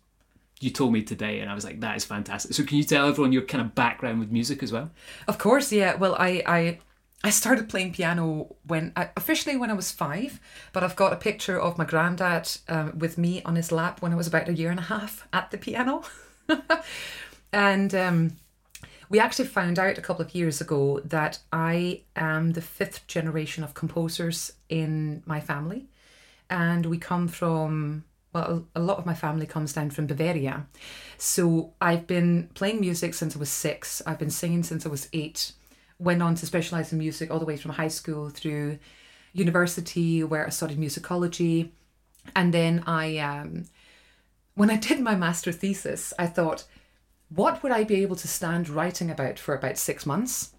You 0.60 0.70
told 0.70 0.92
me 0.92 1.02
today, 1.02 1.40
and 1.40 1.50
I 1.50 1.54
was 1.54 1.64
like, 1.64 1.80
"That 1.80 1.96
is 1.96 2.04
fantastic." 2.04 2.54
So, 2.54 2.64
can 2.64 2.78
you 2.78 2.84
tell 2.84 3.08
everyone 3.08 3.32
your 3.32 3.42
kind 3.42 3.60
of 3.62 3.74
background 3.74 4.20
with 4.20 4.30
music 4.30 4.62
as 4.62 4.72
well? 4.72 4.90
Of 5.28 5.36
course, 5.38 5.70
yeah. 5.70 5.96
Well, 5.96 6.14
I 6.18 6.42
I 6.46 6.78
I 7.24 7.30
started 7.30 7.68
playing 7.68 7.92
piano 7.92 8.54
when 8.66 8.92
I, 8.96 9.10
officially 9.16 9.56
when 9.56 9.70
I 9.70 9.74
was 9.74 9.90
five, 9.90 10.38
but 10.72 10.82
I've 10.84 10.96
got 10.96 11.12
a 11.12 11.16
picture 11.16 11.60
of 11.60 11.76
my 11.76 11.84
granddad 11.84 12.48
um, 12.68 12.98
with 12.98 13.18
me 13.18 13.42
on 13.42 13.56
his 13.56 13.70
lap 13.72 14.00
when 14.00 14.12
I 14.12 14.16
was 14.16 14.26
about 14.28 14.48
a 14.48 14.54
year 14.54 14.70
and 14.70 14.78
a 14.80 14.84
half 14.84 15.26
at 15.32 15.50
the 15.50 15.58
piano, 15.58 16.04
and 17.52 17.94
um, 17.94 18.36
we 19.08 19.20
actually 19.20 19.46
found 19.46 19.78
out 19.78 19.98
a 19.98 20.02
couple 20.02 20.24
of 20.24 20.34
years 20.34 20.60
ago 20.60 21.00
that 21.04 21.38
I 21.52 22.02
am 22.14 22.52
the 22.52 22.60
fifth 22.60 23.06
generation 23.06 23.62
of 23.64 23.74
composers 23.74 24.52
in 24.68 25.22
my 25.26 25.40
family, 25.40 25.86
and 26.50 26.86
we 26.86 26.98
come 26.98 27.28
from 27.28 28.04
well, 28.36 28.66
a 28.74 28.80
lot 28.80 28.98
of 28.98 29.06
my 29.06 29.14
family 29.14 29.46
comes 29.46 29.72
down 29.72 29.88
from 29.88 30.06
Bavaria. 30.06 30.66
So 31.16 31.72
I've 31.80 32.06
been 32.06 32.50
playing 32.52 32.80
music 32.80 33.14
since 33.14 33.34
I 33.34 33.38
was 33.38 33.48
six. 33.48 34.02
I've 34.06 34.18
been 34.18 34.30
singing 34.30 34.62
since 34.62 34.84
I 34.84 34.90
was 34.90 35.08
eight. 35.14 35.52
Went 35.98 36.22
on 36.22 36.34
to 36.34 36.44
specialize 36.44 36.92
in 36.92 36.98
music 36.98 37.30
all 37.30 37.38
the 37.38 37.46
way 37.46 37.56
from 37.56 37.70
high 37.70 37.88
school 37.88 38.28
through 38.28 38.78
university, 39.32 40.22
where 40.22 40.46
I 40.46 40.50
studied 40.50 40.78
musicology. 40.78 41.70
And 42.34 42.52
then 42.52 42.82
I, 42.86 43.16
um, 43.18 43.64
when 44.54 44.68
I 44.68 44.76
did 44.76 45.00
my 45.00 45.14
master 45.14 45.52
thesis, 45.52 46.12
I 46.18 46.26
thought, 46.26 46.64
what 47.28 47.62
would 47.62 47.72
I 47.72 47.84
be 47.84 48.02
able 48.02 48.16
to 48.16 48.28
stand 48.28 48.68
writing 48.68 49.10
about 49.10 49.38
for 49.38 49.54
about 49.54 49.78
six 49.78 50.06
months? 50.06 50.52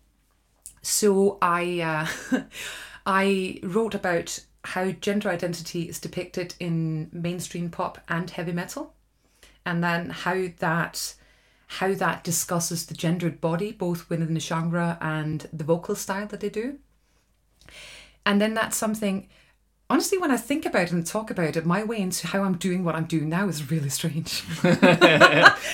So 0.82 1.38
I, 1.42 2.08
uh, 2.32 2.42
I 3.06 3.60
wrote 3.64 3.96
about 3.96 4.44
how 4.64 4.92
gender 4.92 5.30
identity 5.30 5.84
is 5.84 6.00
depicted 6.00 6.56
in 6.60 7.10
mainstream 7.14 7.70
pop 7.70 8.00
and 8.10 8.30
heavy 8.30 8.52
metal, 8.52 8.94
and 9.66 9.84
then 9.84 10.10
how 10.10 10.48
that 10.60 11.16
how 11.68 11.94
that 11.94 12.24
discusses 12.24 12.86
the 12.86 12.94
gendered 12.94 13.42
body 13.42 13.74
both 13.74 14.10
within 14.10 14.34
the 14.34 14.40
genre 14.40 14.98
and 15.02 15.50
the 15.52 15.66
vocal 15.66 15.96
style 15.96 16.26
that 16.28 16.40
they 16.40 16.50
do. 16.50 16.80
And 18.26 18.42
then 18.42 18.54
that's 18.54 18.78
something 18.78 19.28
honestly 19.90 20.18
when 20.18 20.32
I 20.32 20.38
think 20.38 20.66
about 20.66 20.84
it 20.84 20.92
and 20.92 21.06
talk 21.06 21.32
about 21.32 21.56
it, 21.56 21.66
my 21.66 21.84
way 21.84 22.00
into 22.00 22.28
how 22.28 22.44
I'm 22.44 22.58
doing 22.58 22.84
what 22.84 22.96
I'm 22.96 23.06
doing 23.06 23.30
now 23.30 23.48
is 23.48 23.72
really 23.72 23.90
strange. 23.90 24.44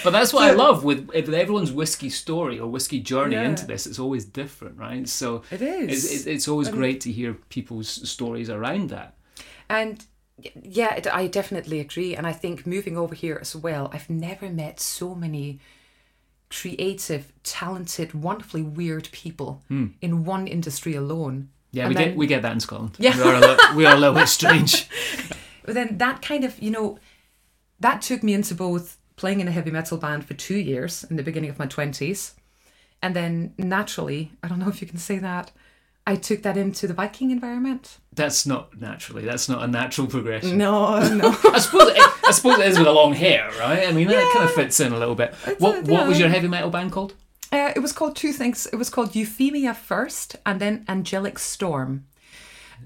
But 0.03 0.11
that's 0.11 0.33
what 0.33 0.43
I 0.43 0.51
love 0.51 0.83
with, 0.83 1.09
everyone's 1.13 1.71
whiskey 1.71 2.09
story 2.09 2.59
or 2.59 2.67
whiskey 2.67 2.99
journey 2.99 3.35
Yeah. 3.35 3.49
into 3.49 3.65
this. 3.65 3.87
It's 3.87 3.99
always 3.99 4.25
different, 4.25 4.77
right? 4.77 5.07
So 5.07 5.43
It 5.49 5.61
is. 5.61 6.11
It's, 6.11 6.25
it's, 6.25 6.47
always 6.47 6.69
great 6.69 6.99
to 7.01 7.11
hear 7.11 7.35
people's 7.49 7.87
stories 8.09 8.49
around 8.49 8.89
that. 8.89 9.15
And 9.69 10.05
yeah, 10.61 10.95
it- 10.95 11.07
I 11.07 11.27
definitely 11.27 11.79
agree. 11.79 12.15
And 12.15 12.27
I 12.27 12.33
think 12.33 12.67
moving 12.67 12.97
over 12.97 13.15
here 13.15 13.37
as 13.39 13.55
well, 13.55 13.89
I've 13.93 14.09
never 14.09 14.49
met 14.49 14.79
so 14.79 15.15
many 15.15 15.59
creative, 16.49 17.31
talented, 17.43 18.13
wonderfully 18.13 18.61
weird 18.61 19.09
people 19.11 19.63
hmm. 19.69 19.87
in 20.01 20.25
one 20.25 20.47
industry 20.47 20.95
alone. 20.95 21.49
Yeah, 21.73 21.83
And 21.85 21.89
we 21.89 21.95
then- 21.95 22.07
get 22.09 22.17
we 22.17 22.27
get 22.27 22.41
that 22.43 22.53
in 22.53 22.59
Scotland. 22.61 22.95
Yeah. 22.99 23.17
we 23.17 23.23
are 23.23 23.35
a 23.35 23.39
little, 23.39 23.75
we 23.75 23.85
are 23.85 23.95
a 23.95 23.99
little 23.99 24.15
bit 24.15 24.29
strange. 24.29 24.87
But 25.65 25.75
then 25.75 25.97
that 25.97 26.21
kind 26.21 26.43
of, 26.43 26.59
you 26.61 26.69
know, 26.71 26.99
that 27.79 28.01
took 28.01 28.21
me 28.21 28.33
into 28.33 28.53
both 28.53 28.97
playing 29.15 29.39
in 29.39 29.47
a 29.47 29.51
heavy 29.51 29.71
metal 29.71 29.97
band 29.97 30.25
for 30.25 30.33
two 30.33 30.57
years 30.57 31.03
in 31.09 31.15
the 31.15 31.23
beginning 31.23 31.49
of 31.49 31.57
my 31.57 31.65
20s. 31.67 32.33
And 33.01 33.15
then 33.15 33.53
naturally, 33.57 34.33
I 34.43 34.47
don't 34.49 34.59
know 34.59 34.67
if 34.67 34.81
you 34.81 34.87
can 34.87 34.97
say 34.97 35.19
that, 35.19 35.51
I 36.05 36.17
took 36.17 36.41
that 36.43 36.57
into 36.57 36.85
the 36.85 36.93
Viking 36.93 37.31
environment. 37.31 37.97
That's 38.13 38.45
not 38.45 38.77
naturally. 38.81 39.23
That's 39.23 39.47
not 39.47 39.63
a 39.63 39.67
natural 39.67 40.07
progression. 40.07 40.57
No, 40.57 40.99
no. 41.15 41.29
I 41.45 41.59
suppose 41.59 41.91
it, 41.91 41.97
I 42.27 42.31
suppose 42.31 42.59
it 42.59 42.67
is 42.67 42.77
with 42.77 42.85
the 42.87 42.91
long 42.91 43.13
hair, 43.13 43.49
right? 43.57 43.87
I 43.87 43.93
mean, 43.93 44.09
that 44.09 44.31
kind 44.33 44.43
of 44.43 44.53
fits 44.53 44.81
in 44.81 44.91
a 44.91 44.99
little 44.99 45.15
bit. 45.15 45.33
What 45.59 45.87
a- 45.87 45.91
what 45.93 46.07
was 46.09 46.19
your 46.19 46.27
heavy 46.27 46.49
metal 46.49 46.69
band 46.69 46.91
called? 46.91 47.13
Uh, 47.53 47.71
it 47.75 47.81
was 47.81 47.93
called 47.93 48.15
two 48.15 48.33
things. 48.33 48.65
It 48.65 48.77
was 48.77 48.89
called 48.89 49.15
Euphemia 49.15 49.75
first 49.75 50.37
and 50.43 50.59
then 50.59 50.83
Angelic 50.89 51.37
Storm. 51.37 52.05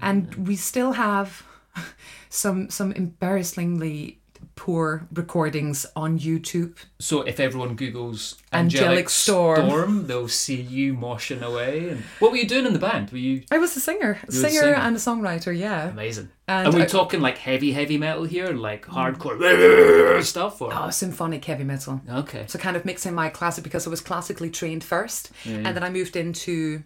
And 0.02 0.46
we 0.46 0.56
still 0.56 0.92
have 0.92 1.42
some 2.28 2.68
some 2.68 2.92
embarrassingly 2.92 4.17
poor 4.58 5.06
recordings 5.14 5.86
on 5.94 6.18
YouTube. 6.18 6.74
So 6.98 7.22
if 7.22 7.38
everyone 7.38 7.76
Googles 7.76 8.34
Angelic 8.52 8.82
Angelic, 8.88 9.08
Storm. 9.08 9.66
Storm. 9.68 10.06
they'll 10.08 10.26
see 10.28 10.60
you 10.60 10.94
moshing 10.94 11.42
away. 11.42 11.90
And 11.90 12.00
what 12.18 12.32
were 12.32 12.36
you 12.38 12.46
doing 12.46 12.66
in 12.66 12.72
the 12.72 12.78
band? 12.80 13.10
Were 13.12 13.18
you 13.18 13.44
I 13.52 13.58
was 13.58 13.76
a 13.76 13.80
singer, 13.80 14.18
a 14.28 14.32
You 14.32 14.40
were 14.42 14.46
a 14.46 14.50
singer 14.50 14.60
singer. 14.60 14.74
and 14.74 14.96
a 14.96 14.98
songwriter, 14.98 15.56
yeah. 15.56 15.88
amazing? 15.90 16.30
And 16.48 16.66
Are 16.68 16.72
we 16.76 16.82
I- 16.82 16.86
talking 16.86 17.20
like 17.20 17.38
heavy, 17.38 17.70
heavy 17.72 17.98
metal 17.98 18.24
here, 18.24 18.48
like 18.48 18.84
hardcore 18.86 20.22
stuff, 20.24 20.60
or 20.60 20.70
Oh, 20.74 20.90
symphonic 20.90 21.44
heavy 21.44 21.64
metal. 21.64 22.00
okay? 22.10 22.44
So 22.48 22.58
kind 22.58 22.76
of 22.76 22.84
mixing 22.84 23.14
my 23.14 23.28
classic 23.28 23.62
because 23.64 23.86
I 23.86 23.90
was 23.90 24.00
classically 24.00 24.50
trained 24.50 24.82
first, 24.82 25.30
and 25.46 25.66
then 25.66 25.82
I 25.84 25.90
moved 25.90 26.16
into 26.16 26.82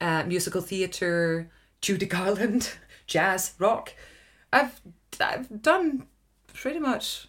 uh, 0.00 0.22
musical 0.26 0.60
theatre, 0.60 1.50
Judy 1.80 2.06
Garland, 2.06 2.70
jazz, 3.08 3.54
rock. 3.58 3.92
I've 4.52 4.80
I've 5.20 5.62
done 5.62 6.06
pretty 6.56 6.78
much 6.80 7.28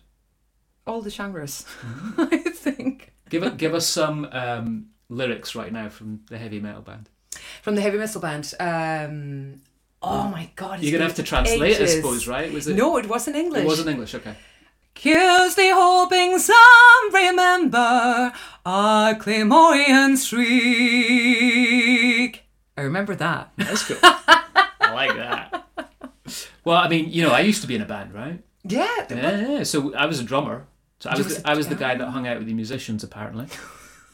all 0.85 1.01
the 1.01 1.09
genres. 1.09 1.65
I 2.17 2.37
think 2.37 3.13
Give 3.29 3.43
it, 3.43 3.57
give 3.57 3.73
us 3.73 3.85
some 3.87 4.27
um, 4.31 4.87
lyrics 5.09 5.53
right 5.53 5.71
now 5.71 5.89
from 5.89 6.21
the 6.29 6.37
heavy 6.37 6.59
metal 6.61 6.81
band. 6.81 7.09
from 7.61 7.75
the 7.75 7.81
heavy 7.81 7.97
metal 7.97 8.21
band. 8.21 8.53
Um, 8.59 9.61
oh 10.01 10.29
my 10.29 10.49
god, 10.55 10.81
You're 10.81 10.93
gonna 10.93 11.03
have 11.05 11.15
to 11.15 11.23
translate, 11.23 11.73
it, 11.73 11.81
I 11.81 11.85
suppose, 11.87 12.27
right? 12.27 12.51
Was 12.53 12.67
it? 12.67 12.75
No, 12.75 12.97
it 12.97 13.07
wasn't 13.09 13.35
English. 13.35 13.63
it 13.63 13.67
wasn't 13.67 13.89
English. 13.89 14.15
Okay. 14.15 14.35
Curiously 14.93 15.69
hoping 15.71 16.39
some 16.39 17.13
remember 17.13 18.31
our 18.65 19.13
Claymorian 19.15 20.17
streak. 21.17 22.43
I 22.77 22.81
remember 22.81 23.13
that. 23.15 23.51
That's 23.57 23.83
cool. 23.87 23.97
I 24.03 24.93
like 24.93 25.15
that. 25.15 25.67
Well, 26.63 26.77
I 26.77 26.87
mean, 26.89 27.09
you 27.11 27.23
know, 27.23 27.31
I 27.31 27.41
used 27.41 27.61
to 27.61 27.67
be 27.67 27.75
in 27.75 27.81
a 27.81 27.85
band, 27.85 28.13
right? 28.13 28.41
Yeah. 28.67 29.05
Yeah, 29.09 29.47
yeah. 29.47 29.63
So 29.63 29.93
I 29.95 30.05
was 30.05 30.19
a 30.19 30.23
drummer. 30.23 30.65
So 30.99 31.09
I 31.09 31.15
was 31.17 31.25
was 31.27 31.37
the, 31.43 31.49
I 31.49 31.55
was 31.55 31.67
the 31.67 31.75
guy 31.75 31.95
that 31.95 32.07
hung 32.09 32.27
out 32.27 32.37
with 32.39 32.47
the 32.47 32.53
musicians 32.53 33.03
apparently, 33.03 33.47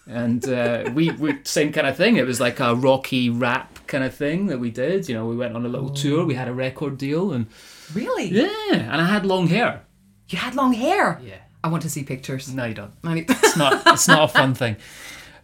and 0.08 0.48
uh, 0.48 0.92
we 0.94 1.12
we 1.12 1.40
same 1.44 1.72
kind 1.72 1.88
of 1.88 1.96
thing. 1.96 2.18
It 2.18 2.26
was 2.26 2.40
like 2.42 2.60
a 2.60 2.76
rocky 2.76 3.30
rap 3.30 3.80
kind 3.88 4.04
of 4.04 4.14
thing 4.14 4.48
that 4.48 4.60
we 4.60 4.70
did. 4.70 5.08
You 5.08 5.16
know, 5.16 5.26
we 5.26 5.36
went 5.36 5.56
on 5.56 5.66
a 5.66 5.70
little 5.70 5.90
tour. 5.92 6.26
We 6.26 6.36
had 6.36 6.48
a 6.48 6.54
record 6.54 6.98
deal, 6.98 7.32
and 7.32 7.48
Really? 7.94 8.26
yeah, 8.28 8.50
and 8.74 9.02
I 9.02 9.06
had 9.06 9.26
long 9.26 9.48
hair. 9.48 9.84
You 10.30 10.38
had 10.40 10.56
long 10.56 10.74
hair. 10.74 11.22
Yeah. 11.24 11.36
I 11.64 11.70
want 11.70 11.84
to 11.84 11.90
see 11.90 12.04
pictures. 12.04 12.54
No, 12.54 12.66
you 12.66 12.74
don't. 12.74 12.94
It's 13.06 13.56
not. 13.56 13.84
It's 13.94 14.08
not 14.08 14.24
a 14.24 14.28
fun 14.28 14.54
thing. 14.54 14.76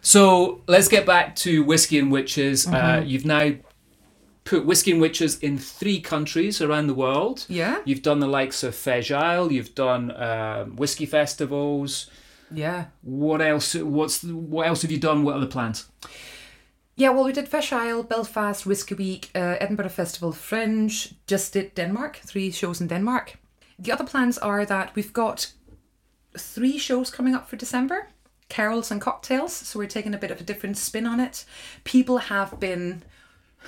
So 0.02 0.62
let's 0.66 0.88
get 0.88 1.06
back 1.06 1.36
to 1.36 1.62
whiskey 1.62 1.98
and 1.98 2.10
witches. 2.12 2.66
Uh, 2.66 3.02
you've 3.04 3.24
now 3.24 3.52
put 4.44 4.64
whiskey 4.66 4.92
and 4.92 5.00
witches 5.00 5.38
in 5.38 5.58
three 5.58 6.00
countries 6.00 6.60
around 6.60 6.86
the 6.86 6.94
world. 6.94 7.46
yeah. 7.48 7.78
You've 7.84 8.02
done 8.02 8.20
the 8.20 8.26
likes 8.26 8.62
of 8.62 8.74
Fèis 8.74 9.10
Ìle. 9.10 9.50
You've 9.50 9.74
done 9.74 10.10
um, 10.16 10.76
whiskey 10.76 11.06
festivals. 11.06 12.10
Yeah. 12.50 12.86
What 13.02 13.40
else? 13.40 13.74
What's 13.74 14.24
what 14.24 14.66
else 14.66 14.82
have 14.82 14.90
you 14.90 14.98
done? 14.98 15.22
What 15.22 15.36
are 15.36 15.40
the 15.40 15.46
plans? 15.46 15.88
Yeah, 16.96 17.10
well, 17.10 17.24
we 17.24 17.32
did 17.32 17.50
Fèis 17.50 17.70
Ìle, 17.72 18.06
Belfast, 18.06 18.66
Whiskey 18.66 18.94
Week, 18.94 19.30
uh, 19.34 19.56
Edinburgh 19.60 19.88
Festival, 19.88 20.32
Fringe, 20.32 21.14
just 21.26 21.52
did 21.54 21.74
Denmark, 21.74 22.16
three 22.18 22.50
shows 22.50 22.80
in 22.80 22.88
Denmark. 22.88 23.38
The 23.78 23.92
other 23.92 24.04
plans 24.04 24.36
are 24.36 24.66
that 24.66 24.94
we've 24.94 25.12
got 25.12 25.52
three 26.36 26.76
shows 26.76 27.10
coming 27.10 27.34
up 27.34 27.48
for 27.48 27.56
December 27.56 28.08
carols 28.50 28.90
and 28.90 29.00
cocktails, 29.00 29.54
so 29.54 29.78
we're 29.78 29.86
taking 29.86 30.12
a 30.12 30.18
bit 30.18 30.30
of 30.30 30.40
a 30.40 30.44
different 30.44 30.76
spin 30.76 31.06
on 31.06 31.20
it. 31.20 31.46
People 31.84 32.18
have 32.18 32.60
been 32.60 33.02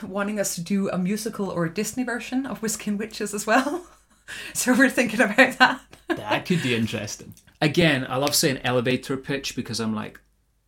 wanting 0.02 0.40
us 0.40 0.54
to 0.54 0.60
do 0.60 0.88
a 0.90 0.98
musical 0.98 1.48
or 1.50 1.64
a 1.64 1.72
Disney 1.72 2.04
version 2.04 2.46
of 2.46 2.62
Whiskey 2.62 2.90
and 2.90 2.98
Witches 2.98 3.34
as 3.34 3.46
well. 3.46 3.86
so 4.54 4.74
we're 4.74 4.90
thinking 4.90 5.20
about 5.20 5.58
that. 5.58 5.80
That 6.08 6.46
could 6.46 6.62
be 6.62 6.74
interesting. 6.74 7.34
Again, 7.60 8.06
I 8.08 8.16
love 8.16 8.34
saying 8.34 8.60
elevator 8.64 9.16
pitch 9.16 9.54
because 9.54 9.80
I'm 9.80 9.94
like, 9.94 10.20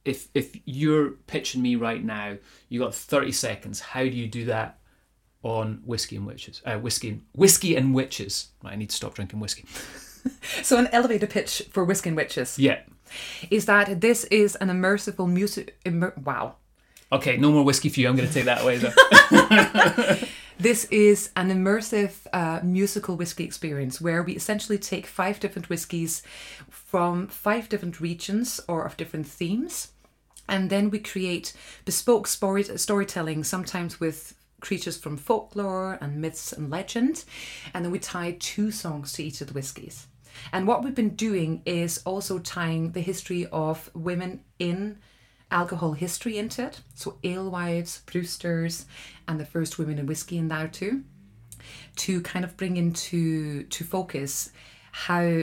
if 0.05 0.29
if 0.35 0.55
you're 0.65 1.11
pitching 1.27 1.63
me 1.63 1.77
right 1.77 2.03
now, 2.05 2.37
you 2.69 2.81
got 2.81 2.95
30 2.95 3.33
seconds. 3.33 3.81
How 3.81 4.03
do 4.03 4.11
you 4.11 4.29
do 4.29 4.45
that 4.47 4.79
on 5.43 5.83
whiskey 5.85 6.17
and 6.17 6.27
witches? 6.27 6.61
Uh, 6.65 6.79
whiskey, 6.79 7.23
whiskey 7.35 7.75
and 7.77 7.95
witches. 7.95 8.49
Right, 8.63 8.75
I 8.75 8.77
need 8.77 8.91
to 8.91 8.97
stop 8.97 9.15
drinking 9.15 9.41
whiskey. 9.41 9.65
So, 10.63 10.79
an 10.79 10.87
elevator 10.87 11.27
pitch 11.27 11.65
for 11.71 11.85
Whiskey 11.85 12.09
and 12.09 12.17
Witches 12.17 12.59
Yeah. 12.59 12.81
is 13.51 13.67
that 13.67 14.01
this 14.01 14.25
is 14.25 14.57
an 14.57 14.69
immersive 14.69 15.19
music. 15.29 15.79
Immer- 15.85 16.15
wow. 16.25 16.57
Okay, 17.15 17.37
no 17.37 17.53
more 17.53 17.65
whiskey 17.65 17.89
for 17.89 18.01
you. 18.01 18.09
I'm 18.09 18.17
going 18.17 18.29
to 18.29 18.35
take 18.35 18.47
that 18.47 18.63
away 18.63 18.79
though. 18.79 20.17
This 20.59 20.85
is 20.85 21.31
an 21.35 21.51
immersive 21.51 22.13
uh, 22.33 22.61
musical 22.63 23.17
whiskey 23.17 23.43
experience 23.43 24.01
where 24.01 24.23
we 24.23 24.35
essentially 24.35 24.79
take 24.79 25.07
five 25.07 25.41
different 25.41 25.69
whiskies 25.69 26.23
from 26.71 27.27
five 27.27 27.69
different 27.69 28.01
regions 28.01 28.61
or 28.69 28.85
of 28.85 28.97
different 28.97 29.27
themes, 29.27 29.89
and 30.49 30.71
then 30.71 30.91
we 30.91 31.01
create 31.01 31.55
bespoke 31.85 32.29
story- 32.29 32.79
storytelling, 32.79 33.43
sometimes 33.43 33.99
with 33.99 34.35
creatures 34.61 34.97
from 34.97 35.17
folklore 35.17 35.99
and 36.01 36.21
myths 36.21 36.53
and 36.53 36.71
legend, 36.71 37.25
and 37.75 37.85
then 37.85 37.93
we 37.93 37.99
tie 37.99 38.37
two 38.39 38.71
songs 38.71 39.13
to 39.15 39.25
each 39.25 39.41
of 39.41 39.49
the 39.49 39.55
whiskies. 39.55 40.07
And 40.53 40.69
what 40.69 40.85
we've 40.85 40.95
been 40.95 41.17
doing 41.17 41.63
is 41.67 42.01
also 42.07 42.39
tying 42.39 42.93
the 42.93 43.01
history 43.01 43.47
of 43.47 43.91
women 43.93 44.45
in 44.61 44.99
alcohol 45.51 45.93
history 45.93 46.39
into 46.39 46.67
it. 46.67 46.81
So 46.95 47.19
alewives, 47.23 48.03
brewsters, 48.07 48.87
and 49.29 49.39
the 49.39 49.47
first 49.47 49.79
women 49.79 49.99
in 49.99 50.07
whiskey 50.07 50.39
in 50.39 50.49
there 50.49 50.69
too, 50.69 51.05
to 51.97 52.21
kind 52.23 52.45
of 52.45 52.57
bring 52.57 52.77
into 52.77 53.65
to 53.65 53.85
focus 53.85 54.51
how 54.93 55.43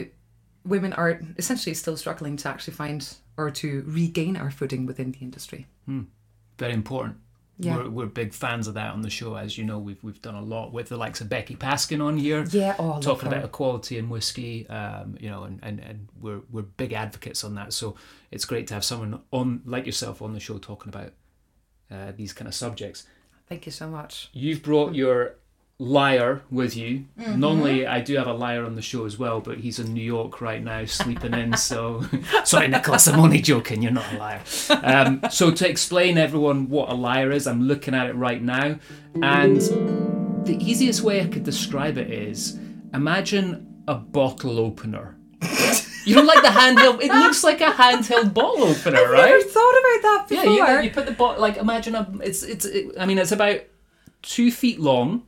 women 0.64 0.92
are 0.92 1.20
essentially 1.38 1.74
still 1.74 1.96
struggling 1.96 2.36
to 2.36 2.48
actually 2.48 2.74
find 2.74 3.16
or 3.36 3.50
to 3.50 3.82
regain 3.86 4.36
our 4.36 4.50
footing 4.50 4.86
within 4.86 5.12
the 5.12 5.18
industry. 5.18 5.66
Hmm. 5.86 6.02
Very 6.58 6.74
important. 6.74 7.16
Yeah. 7.58 7.76
We're, 7.76 7.90
we're 7.90 8.06
big 8.06 8.32
fans 8.32 8.66
of 8.66 8.74
that 8.74 8.92
on 8.92 9.02
the 9.02 9.10
show. 9.10 9.36
As 9.36 9.56
you 9.56 9.64
know, 9.64 9.78
we've 9.78 10.02
we've 10.02 10.20
done 10.22 10.34
a 10.34 10.42
lot 10.42 10.72
with 10.72 10.88
the 10.88 10.96
likes 10.96 11.20
of 11.20 11.28
Becky 11.28 11.54
Paskin 11.54 12.04
on 12.04 12.16
here. 12.16 12.44
Yeah, 12.50 12.74
oh, 12.78 13.00
talking 13.00 13.28
about 13.28 13.44
equality 13.44 13.98
in 13.98 14.08
whiskey, 14.08 14.68
um, 14.68 15.16
you 15.20 15.30
know, 15.30 15.44
and, 15.44 15.60
and, 15.62 15.78
and 15.80 16.08
we're 16.20 16.40
we're 16.50 16.62
big 16.62 16.92
advocates 16.92 17.44
on 17.44 17.54
that. 17.56 17.72
So 17.72 17.96
it's 18.30 18.44
great 18.44 18.66
to 18.68 18.74
have 18.74 18.84
someone 18.84 19.20
on 19.30 19.62
like 19.64 19.86
yourself 19.86 20.22
on 20.22 20.32
the 20.32 20.40
show 20.40 20.58
talking 20.58 20.88
about 20.88 21.12
uh, 21.90 22.12
these 22.16 22.32
kind 22.32 22.48
of 22.48 22.54
subjects. 22.54 23.06
Thank 23.48 23.66
you 23.66 23.72
so 23.72 23.88
much. 23.88 24.30
You've 24.32 24.62
brought 24.62 24.94
your 24.94 25.36
lyre 25.82 26.42
with 26.50 26.76
you. 26.76 27.04
Mm-hmm. 27.18 27.40
Normally, 27.40 27.86
I 27.86 28.00
do 28.00 28.14
have 28.16 28.28
a 28.28 28.32
liar 28.32 28.64
on 28.64 28.76
the 28.76 28.82
show 28.82 29.04
as 29.04 29.18
well, 29.18 29.40
but 29.40 29.58
he's 29.58 29.78
in 29.80 29.92
New 29.92 30.04
York 30.04 30.40
right 30.40 30.62
now, 30.62 30.84
sleeping 30.84 31.34
in. 31.34 31.56
So, 31.56 32.04
sorry, 32.44 32.68
Nicholas, 32.68 33.08
I'm 33.08 33.18
only 33.18 33.40
joking. 33.40 33.82
You're 33.82 33.92
not 33.92 34.12
a 34.12 34.16
liar. 34.16 34.40
Um, 34.82 35.20
so, 35.30 35.50
to 35.50 35.68
explain 35.68 36.18
everyone 36.18 36.68
what 36.68 36.88
a 36.88 36.94
lyre 36.94 37.32
is, 37.32 37.46
I'm 37.46 37.62
looking 37.62 37.94
at 37.94 38.06
it 38.06 38.14
right 38.14 38.40
now, 38.42 38.78
and 39.22 39.60
the 40.46 40.56
easiest 40.60 41.02
way 41.02 41.20
I 41.20 41.26
could 41.26 41.44
describe 41.44 41.98
it 41.98 42.10
is 42.10 42.58
imagine 42.94 43.82
a 43.88 43.94
bottle 43.96 44.58
opener. 44.58 45.16
You 46.04 46.16
don't 46.16 46.26
like 46.26 46.42
the 46.42 46.48
handheld? 46.48 47.00
It 47.00 47.12
looks 47.12 47.44
like 47.44 47.60
a 47.60 47.66
handheld 47.66 48.34
bottle 48.34 48.64
opener, 48.64 48.98
I've 48.98 49.10
right? 49.10 49.24
never 49.30 49.42
thought 49.44 49.70
about 49.70 50.02
that 50.02 50.26
Yeah, 50.30 50.42
before. 50.42 50.66
you, 50.78 50.80
you 50.82 50.90
put 50.90 51.06
the 51.06 51.12
bot 51.12 51.38
like 51.38 51.56
imagine 51.58 51.94
a 51.94 52.10
it's 52.24 52.42
it's 52.42 52.64
it, 52.64 52.96
I 52.98 53.06
mean 53.06 53.18
it's 53.18 53.30
about 53.30 53.60
two 54.20 54.50
feet 54.50 54.80
long. 54.80 55.22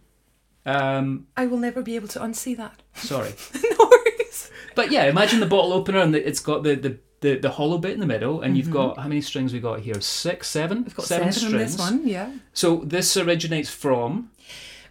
Um, 0.66 1.26
I 1.36 1.46
will 1.46 1.58
never 1.58 1.82
be 1.82 1.96
able 1.96 2.08
to 2.08 2.20
unsee 2.20 2.56
that. 2.56 2.82
sorry, 2.94 3.34
no 3.54 3.76
worries. 3.78 4.50
but 4.74 4.90
yeah, 4.90 5.04
imagine 5.04 5.40
the 5.40 5.46
bottle 5.46 5.72
opener 5.72 5.98
and 5.98 6.14
the, 6.14 6.26
it's 6.26 6.40
got 6.40 6.62
the, 6.62 6.74
the 6.74 6.98
the 7.24 7.38
the 7.38 7.50
hollow 7.50 7.78
bit 7.78 7.92
in 7.92 8.00
the 8.00 8.06
middle, 8.06 8.42
and 8.42 8.56
you've 8.56 8.66
mm-hmm. 8.66 8.74
got 8.74 8.98
how 8.98 9.08
many 9.08 9.20
strings 9.20 9.52
we 9.52 9.60
got 9.60 9.80
here? 9.80 10.00
Six, 10.00 10.48
seven, 10.48 10.84
We've 10.84 10.94
got 10.94 11.06
seven 11.06 11.32
seven, 11.32 11.46
on 11.46 11.50
strings. 11.50 11.76
this 11.76 11.80
one, 11.80 12.06
yeah. 12.06 12.30
So 12.52 12.76
this 12.84 13.16
originates 13.16 13.70
from 13.70 14.30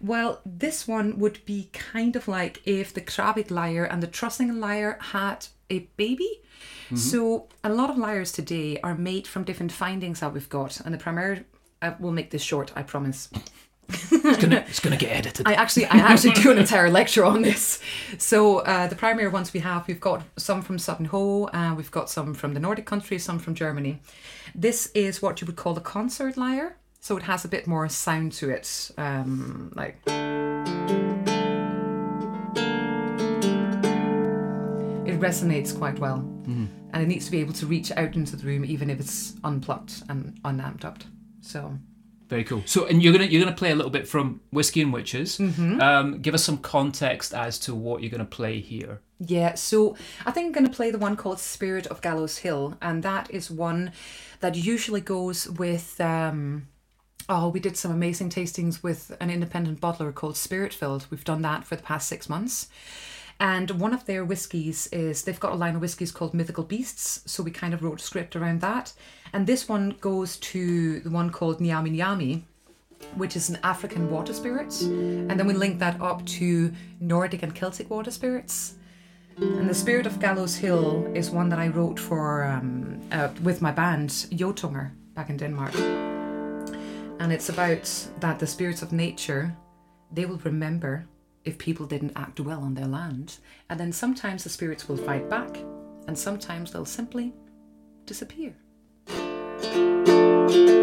Well, 0.01 0.41
this 0.45 0.87
one 0.87 1.19
would 1.19 1.45
be 1.45 1.69
kind 1.73 2.15
of 2.15 2.27
like 2.27 2.61
if 2.65 2.93
the 2.93 3.01
Kravik 3.01 3.51
lyre 3.51 3.85
and 3.85 4.01
the 4.01 4.07
Trussing 4.07 4.59
lyre 4.59 4.97
had 4.99 5.47
a 5.69 5.79
baby. 5.95 6.41
Mm-hmm. 6.85 6.95
So 6.97 7.47
a 7.63 7.69
lot 7.69 7.89
of 7.89 7.97
lyres 7.97 8.31
today 8.31 8.79
are 8.83 8.95
made 8.95 9.27
from 9.27 9.43
different 9.43 9.71
findings 9.71 10.19
that 10.19 10.33
we've 10.33 10.49
got, 10.49 10.79
and 10.81 10.93
the 10.93 10.97
primary. 10.97 11.45
I 11.81 11.87
uh, 11.87 11.95
will 11.99 12.13
make 12.13 12.31
this 12.31 12.41
short, 12.41 12.71
I 12.75 12.83
promise. 12.83 13.29
It's 13.89 14.37
gonna, 14.37 14.63
it's 14.67 14.79
gonna 14.79 14.97
get 14.97 15.11
edited. 15.11 15.47
I 15.47 15.53
actually, 15.53 15.85
I 15.85 15.97
actually 15.97 16.33
do 16.33 16.51
an 16.51 16.57
entire 16.57 16.89
lecture 16.89 17.25
on 17.25 17.41
this. 17.41 17.79
So 18.17 18.59
uh, 18.59 18.87
the 18.87 18.95
primary 18.95 19.27
ones 19.27 19.53
we 19.53 19.59
have, 19.61 19.87
we've 19.87 19.99
got 19.99 20.23
some 20.37 20.61
from 20.61 20.79
Sutton 20.79 21.05
Hoo, 21.05 21.45
uh, 21.45 21.73
we've 21.75 21.91
got 21.91 22.09
some 22.09 22.33
from 22.33 22.53
the 22.53 22.59
Nordic 22.59 22.85
countries, 22.85 23.23
some 23.23 23.39
from 23.39 23.55
Germany. 23.55 23.99
This 24.55 24.87
is 24.93 25.21
what 25.21 25.41
you 25.41 25.47
would 25.47 25.55
call 25.55 25.77
a 25.77 25.81
concert 25.81 26.37
lyre. 26.37 26.77
So 26.99 27.17
it 27.17 27.23
has 27.23 27.43
a 27.43 27.49
bit 27.49 27.67
more 27.67 27.89
sound 27.89 28.31
to 28.33 28.49
it, 28.49 28.91
um, 28.97 29.73
like. 29.75 29.97
It 35.05 35.19
resonates 35.19 35.77
quite 35.77 35.99
well, 35.99 36.19
and 36.93 37.03
it 37.03 37.07
needs 37.07 37.25
to 37.25 37.31
be 37.31 37.39
able 37.39 37.53
to 37.53 37.65
reach 37.65 37.91
out 37.91 38.15
into 38.15 38.37
the 38.37 38.45
room 38.45 38.63
even 38.63 38.89
if 38.89 39.01
it's 39.01 39.33
unplugged 39.43 40.03
and 40.07 40.39
unamped 40.45 40.85
up. 40.85 41.03
So 41.41 41.77
Very 42.29 42.43
cool. 42.43 42.63
So, 42.65 42.85
and 42.85 43.03
you're 43.03 43.13
gonna 43.13 43.25
you're 43.25 43.43
gonna 43.43 43.55
play 43.55 43.71
a 43.71 43.75
little 43.75 43.91
bit 43.91 44.07
from 44.07 44.41
Whiskey 44.51 44.81
and 44.81 44.93
Witches. 44.93 45.39
Um, 45.39 46.21
give 46.21 46.33
us 46.33 46.43
some 46.43 46.57
context 46.57 47.33
as 47.33 47.59
to 47.59 47.75
what 47.75 48.01
you're 48.01 48.11
gonna 48.11 48.25
play 48.25 48.59
here. 48.59 49.01
Yeah, 49.19 49.53
so 49.55 49.95
I 50.25 50.31
think 50.31 50.47
I'm 50.47 50.51
going 50.51 50.65
to 50.65 50.75
play 50.75 50.91
the 50.91 50.97
one 50.97 51.15
called 51.15 51.39
Spirit 51.39 51.87
of 51.87 52.01
Gallows 52.01 52.39
Hill, 52.39 52.77
and 52.81 53.03
that 53.03 53.31
is 53.31 53.49
one 53.49 53.91
that 54.41 54.55
usually 54.55 55.01
goes 55.01 55.49
with. 55.49 55.99
Um, 56.01 56.67
oh, 57.29 57.49
we 57.49 57.59
did 57.59 57.77
some 57.77 57.91
amazing 57.91 58.29
tastings 58.29 58.83
with 58.83 59.15
an 59.21 59.29
independent 59.29 59.79
bottler 59.79 60.13
called 60.13 60.35
Spirit 60.35 60.73
Filled. 60.73 61.07
We've 61.09 61.23
done 61.23 61.41
that 61.43 61.63
for 61.63 61.75
the 61.75 61.83
past 61.83 62.07
six 62.09 62.27
months. 62.27 62.67
And 63.39 63.71
one 63.71 63.93
of 63.93 64.05
their 64.05 64.23
whiskies 64.23 64.87
is 64.87 65.23
they've 65.23 65.39
got 65.39 65.53
a 65.53 65.55
line 65.55 65.75
of 65.75 65.81
whiskies 65.81 66.11
called 66.11 66.33
Mythical 66.33 66.63
Beasts, 66.63 67.21
so 67.25 67.43
we 67.43 67.51
kind 67.51 67.73
of 67.73 67.83
wrote 67.83 68.01
a 68.01 68.03
script 68.03 68.35
around 68.35 68.61
that. 68.61 68.93
And 69.33 69.47
this 69.47 69.67
one 69.67 69.95
goes 69.99 70.37
to 70.37 70.99
the 70.99 71.09
one 71.09 71.29
called 71.29 71.59
Nyami 71.59 71.97
Nyami, 71.97 72.43
which 73.15 73.35
is 73.35 73.49
an 73.49 73.57
African 73.63 74.09
water 74.09 74.33
spirit. 74.33 74.79
And 74.81 75.31
then 75.31 75.47
we 75.47 75.53
link 75.53 75.79
that 75.79 75.99
up 75.99 76.25
to 76.25 76.71
Nordic 76.99 77.43
and 77.43 77.53
Celtic 77.53 77.89
water 77.89 78.11
spirits. 78.11 78.75
And 79.37 79.67
the 79.67 79.73
Spirit 79.73 80.05
of 80.05 80.19
Gallows 80.19 80.55
Hill 80.55 81.11
is 81.15 81.31
one 81.31 81.49
that 81.49 81.57
I 81.57 81.67
wrote 81.67 81.99
for 81.99 82.43
um, 82.43 83.01
uh, 83.11 83.29
with 83.41 83.61
my 83.61 83.71
band 83.71 84.09
Jotunger 84.09 84.91
back 85.15 85.31
in 85.31 85.37
Denmark. 85.37 85.73
And 87.19 87.33
it's 87.33 87.49
about 87.49 87.91
that 88.19 88.37
the 88.37 88.47
spirits 88.47 88.83
of 88.83 88.91
nature 88.91 89.55
they 90.11 90.25
will 90.25 90.37
remember 90.43 91.07
if 91.43 91.57
people 91.57 91.87
didn't 91.87 92.13
act 92.15 92.39
well 92.39 92.61
on 92.61 92.75
their 92.75 92.87
land, 92.87 93.37
and 93.69 93.79
then 93.79 93.91
sometimes 93.91 94.43
the 94.43 94.49
spirits 94.49 94.87
will 94.87 94.97
fight 94.97 95.29
back, 95.29 95.57
and 96.07 96.17
sometimes 96.17 96.71
they'll 96.71 96.85
simply 96.85 97.33
disappear. 98.05 98.53
thank 99.63 100.51
you 100.53 100.82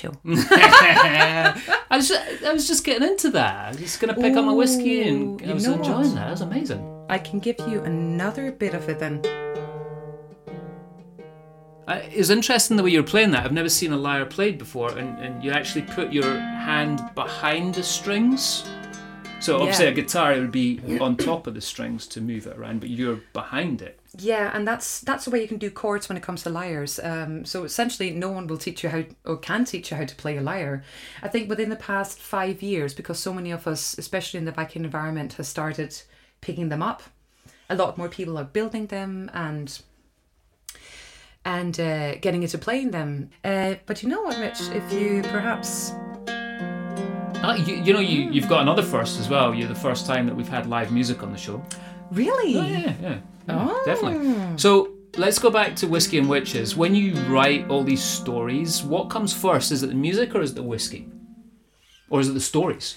to 0.00 0.08
come 0.08 0.36
to 0.36 0.36
the 0.36 1.60
show. 1.60 1.74
I 1.90 1.96
was 1.96 2.08
just, 2.08 2.44
I 2.44 2.52
was 2.52 2.66
just 2.66 2.84
getting 2.84 3.08
into 3.08 3.30
that. 3.30 3.66
I 3.66 3.68
was 3.70 3.78
just 3.78 4.00
gonna 4.00 4.14
pick 4.14 4.36
up 4.36 4.44
my 4.44 4.52
whiskey 4.52 5.08
and 5.08 5.40
I 5.42 5.46
you 5.46 5.54
was 5.54 5.66
enjoying 5.66 5.84
what? 5.84 6.04
that. 6.14 6.14
That 6.14 6.30
was 6.30 6.40
amazing. 6.40 7.06
I 7.08 7.18
can 7.18 7.38
give 7.38 7.58
you 7.68 7.82
another 7.82 8.52
bit 8.52 8.74
of 8.74 8.88
it 8.88 8.98
then. 8.98 9.22
I, 11.86 12.00
it 12.00 12.18
was 12.18 12.28
interesting 12.28 12.76
the 12.76 12.82
way 12.82 12.90
you're 12.90 13.02
playing 13.02 13.30
that. 13.30 13.46
I've 13.46 13.52
never 13.52 13.70
seen 13.70 13.92
a 13.92 13.96
lyre 13.96 14.26
played 14.26 14.58
before, 14.58 14.98
and, 14.98 15.18
and 15.20 15.42
you 15.42 15.52
actually 15.52 15.82
put 15.82 16.12
your 16.12 16.38
hand 16.38 17.02
behind 17.14 17.74
the 17.74 17.82
strings. 17.82 18.64
So 19.40 19.56
obviously 19.60 19.84
Yeah. 19.86 19.92
a 19.92 19.94
guitar 19.94 20.32
it 20.32 20.40
would 20.40 20.52
be 20.52 20.80
on 21.00 21.16
top 21.16 21.46
of 21.46 21.54
the 21.54 21.60
strings 21.60 22.06
to 22.08 22.20
move 22.20 22.46
it 22.46 22.56
around, 22.58 22.80
but 22.80 22.90
you're 22.90 23.20
behind 23.32 23.80
it. 23.80 23.98
Yeah, 24.18 24.50
and 24.52 24.66
that's 24.66 25.00
that's 25.00 25.24
the 25.26 25.30
way 25.30 25.40
you 25.40 25.46
can 25.48 25.58
do 25.58 25.70
chords 25.70 26.08
when 26.08 26.16
it 26.16 26.22
comes 26.22 26.42
to 26.42 26.50
lyres. 26.50 26.98
Um, 27.02 27.44
so 27.44 27.62
essentially, 27.64 28.10
no 28.10 28.30
one 28.30 28.46
will 28.46 28.58
teach 28.58 28.82
you 28.82 28.88
how 28.90 29.04
or 29.24 29.36
can 29.36 29.64
teach 29.64 29.90
you 29.90 29.96
how 29.96 30.04
to 30.06 30.14
play 30.16 30.36
a 30.36 30.40
lyre. 30.42 30.82
I 31.22 31.28
think 31.28 31.48
within 31.48 31.68
the 31.68 31.76
past 31.76 32.18
five 32.18 32.62
years, 32.62 32.94
because 32.94 33.18
so 33.20 33.32
many 33.32 33.50
of 33.52 33.66
us, 33.66 33.96
especially 33.96 34.38
in 34.38 34.44
the 34.44 34.52
Viking 34.52 34.84
environment, 34.84 35.34
has 35.34 35.46
started 35.48 36.02
picking 36.40 36.68
them 36.68 36.82
up. 36.82 37.02
A 37.70 37.76
lot 37.76 37.96
more 37.98 38.08
people 38.08 38.38
are 38.38 38.44
building 38.44 38.86
them 38.86 39.30
and 39.32 39.78
and 41.44 41.78
uh, 41.78 42.16
getting 42.16 42.42
into 42.42 42.58
playing 42.58 42.90
them. 42.90 43.30
Uh, 43.44 43.74
but 43.86 44.02
you 44.02 44.08
know 44.08 44.22
what, 44.22 44.38
Rich? 44.38 44.60
If 44.72 44.92
you 44.92 45.22
perhaps 45.22 45.92
Ah, 47.40 47.54
you, 47.54 47.76
you 47.76 47.92
know, 47.92 48.00
you, 48.00 48.30
you've 48.30 48.48
got 48.48 48.62
another 48.62 48.82
first 48.82 49.20
as 49.20 49.28
well. 49.28 49.54
You're 49.54 49.68
the 49.68 49.74
first 49.74 50.06
time 50.06 50.26
that 50.26 50.34
we've 50.34 50.48
had 50.48 50.66
live 50.66 50.90
music 50.92 51.22
on 51.22 51.30
the 51.32 51.38
show. 51.38 51.62
really, 52.10 52.56
Oh, 52.56 52.66
yeah, 52.66 52.78
yeah. 52.78 52.94
yeah 53.00 53.18
Oh. 53.48 53.82
Definitely. 53.86 54.58
So 54.58 54.94
let's 55.16 55.38
go 55.38 55.48
back 55.50 55.74
to 55.76 55.86
Whiskey 55.86 56.18
and 56.18 56.28
Witches. 56.28 56.76
When 56.76 56.94
you 56.94 57.14
write 57.32 57.68
all 57.68 57.84
these 57.84 58.02
stories, 58.02 58.82
what 58.82 59.08
comes 59.08 59.32
first? 59.32 59.72
Is 59.72 59.82
it 59.82 59.86
the 59.86 59.94
music 59.94 60.34
or 60.34 60.42
is 60.42 60.50
it 60.50 60.56
the 60.56 60.62
whiskey? 60.62 61.08
Or 62.10 62.20
is 62.20 62.28
it 62.28 62.32
the 62.32 62.40
stories? 62.40 62.96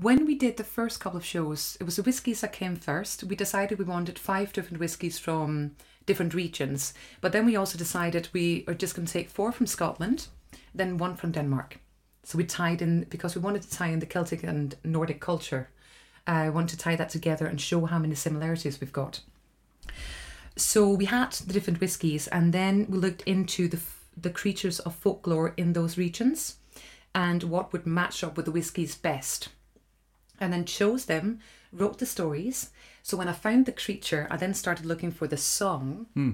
When 0.00 0.26
we 0.26 0.34
did 0.34 0.56
the 0.56 0.64
first 0.64 1.00
couple 1.00 1.18
of 1.18 1.24
shows, 1.24 1.76
it 1.80 1.84
was 1.84 1.96
the 1.96 2.02
whiskies 2.02 2.40
that 2.42 2.52
came 2.52 2.76
first. 2.76 3.24
We 3.24 3.36
decided 3.36 3.78
we 3.78 3.84
wanted 3.84 4.18
five 4.18 4.52
different 4.52 4.80
whiskies 4.80 5.18
from 5.18 5.76
different 6.04 6.34
regions, 6.34 6.92
but 7.20 7.32
then 7.32 7.46
we 7.46 7.56
also 7.56 7.78
decided 7.78 8.28
we 8.32 8.64
are 8.68 8.74
just 8.74 8.94
going 8.94 9.06
to 9.06 9.12
take 9.12 9.30
four 9.30 9.50
from 9.52 9.66
Scotland, 9.66 10.26
then 10.74 10.98
one 10.98 11.16
from 11.16 11.32
Denmark. 11.32 11.78
So 12.24 12.38
we 12.38 12.44
tied 12.44 12.82
in 12.82 13.04
because 13.04 13.34
we 13.34 13.40
wanted 13.40 13.62
to 13.62 13.70
tie 13.70 13.88
in 13.88 14.00
the 14.00 14.06
Celtic 14.06 14.42
and 14.42 14.74
Nordic 14.82 15.20
culture. 15.20 15.68
Uh, 16.26 16.30
I 16.30 16.48
want 16.48 16.70
to 16.70 16.78
tie 16.78 16.96
that 16.96 17.10
together 17.10 17.46
and 17.46 17.60
show 17.60 17.84
how 17.84 17.98
many 17.98 18.14
similarities 18.14 18.80
we've 18.80 18.92
got. 18.92 19.20
So 20.56 20.88
we 20.88 21.04
had 21.04 21.32
the 21.32 21.52
different 21.52 21.80
whiskies, 21.80 22.28
and 22.28 22.52
then 22.52 22.86
we 22.88 22.98
looked 22.98 23.22
into 23.22 23.68
the 23.68 23.76
f- 23.76 24.06
the 24.16 24.30
creatures 24.30 24.78
of 24.80 24.94
folklore 24.94 25.52
in 25.56 25.72
those 25.72 25.98
regions, 25.98 26.56
and 27.14 27.42
what 27.42 27.72
would 27.72 27.86
match 27.86 28.24
up 28.24 28.36
with 28.36 28.46
the 28.46 28.52
whiskies 28.52 28.94
best 28.94 29.48
and 30.40 30.52
then 30.52 30.64
chose 30.64 31.04
them, 31.04 31.40
wrote 31.72 31.98
the 31.98 32.06
stories. 32.06 32.70
So 33.02 33.16
when 33.16 33.28
I 33.28 33.32
found 33.32 33.66
the 33.66 33.72
creature, 33.72 34.26
I 34.30 34.36
then 34.36 34.54
started 34.54 34.86
looking 34.86 35.10
for 35.10 35.26
the 35.26 35.36
song. 35.36 36.06
Hmm. 36.14 36.32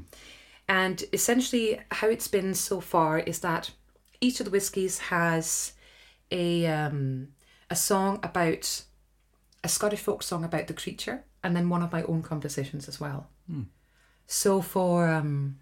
And 0.69 1.05
essentially, 1.13 1.81
how 1.91 2.09
it's 2.09 2.29
been 2.29 2.55
so 2.55 2.81
far 2.81 3.19
is 3.19 3.41
that 3.41 3.71
each 4.21 4.41
of 4.41 4.47
the 4.47 4.53
whiskies 4.53 4.99
has 4.99 5.73
a 6.31 6.67
um, 6.67 7.29
a 7.71 7.77
song 7.77 8.19
about 8.23 8.83
a 9.63 9.69
Scottish 9.69 10.01
folk 10.01 10.23
song 10.23 10.45
about 10.45 10.67
the 10.67 10.75
creature, 10.75 11.25
and 11.45 11.55
then 11.57 11.69
one 11.69 11.83
of 11.83 11.93
my 11.93 12.03
own 12.05 12.23
compositions 12.23 12.89
as 12.89 13.01
well. 13.01 13.29
So 14.27 14.63
for 14.63 15.09
um, 15.09 15.57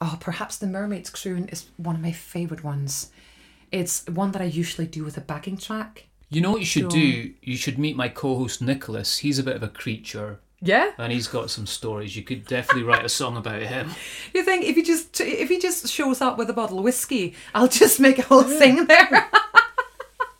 oh, 0.00 0.16
perhaps 0.20 0.56
the 0.56 0.66
Mermaid's 0.66 1.10
Croon 1.10 1.46
is 1.48 1.66
one 1.76 1.94
of 1.94 2.00
my 2.00 2.12
favorite 2.12 2.64
ones. 2.64 3.10
It's 3.70 4.06
one 4.06 4.32
that 4.32 4.40
I 4.42 4.46
usually 4.46 4.86
do 4.86 5.04
with 5.04 5.16
a 5.18 5.20
backing 5.20 5.58
track. 5.58 6.06
You 6.30 6.40
know 6.40 6.50
what 6.52 6.60
you 6.60 6.66
should 6.66 6.84
So- 6.84 6.88
do? 6.98 7.34
You 7.42 7.56
should 7.56 7.78
meet 7.78 7.96
my 7.96 8.08
co-host 8.08 8.62
Nicholas. 8.62 9.18
He's 9.18 9.38
a 9.38 9.42
bit 9.42 9.56
of 9.56 9.62
a 9.62 9.68
creature, 9.68 10.40
Yeah. 10.62 10.92
and 10.98 11.12
he's 11.12 11.28
got 11.28 11.50
some 11.50 11.66
stories. 11.66 12.16
You 12.16 12.22
could 12.22 12.46
definitely 12.46 12.82
write 12.84 13.04
a 13.04 13.08
song 13.10 13.36
about 13.36 13.62
him. 13.62 13.90
You 14.34 14.42
think 14.42 14.64
if 14.64 14.74
he 14.76 14.82
just 14.82 15.20
if 15.20 15.48
he 15.50 15.58
just 15.58 15.86
shows 15.88 16.20
up 16.22 16.38
with 16.38 16.48
a 16.50 16.54
bottle 16.54 16.78
of 16.78 16.84
whiskey, 16.84 17.34
I'll 17.54 17.68
just 17.68 18.00
make 18.00 18.18
a 18.18 18.22
whole 18.22 18.42
thing 18.42 18.86
there. 18.86 19.28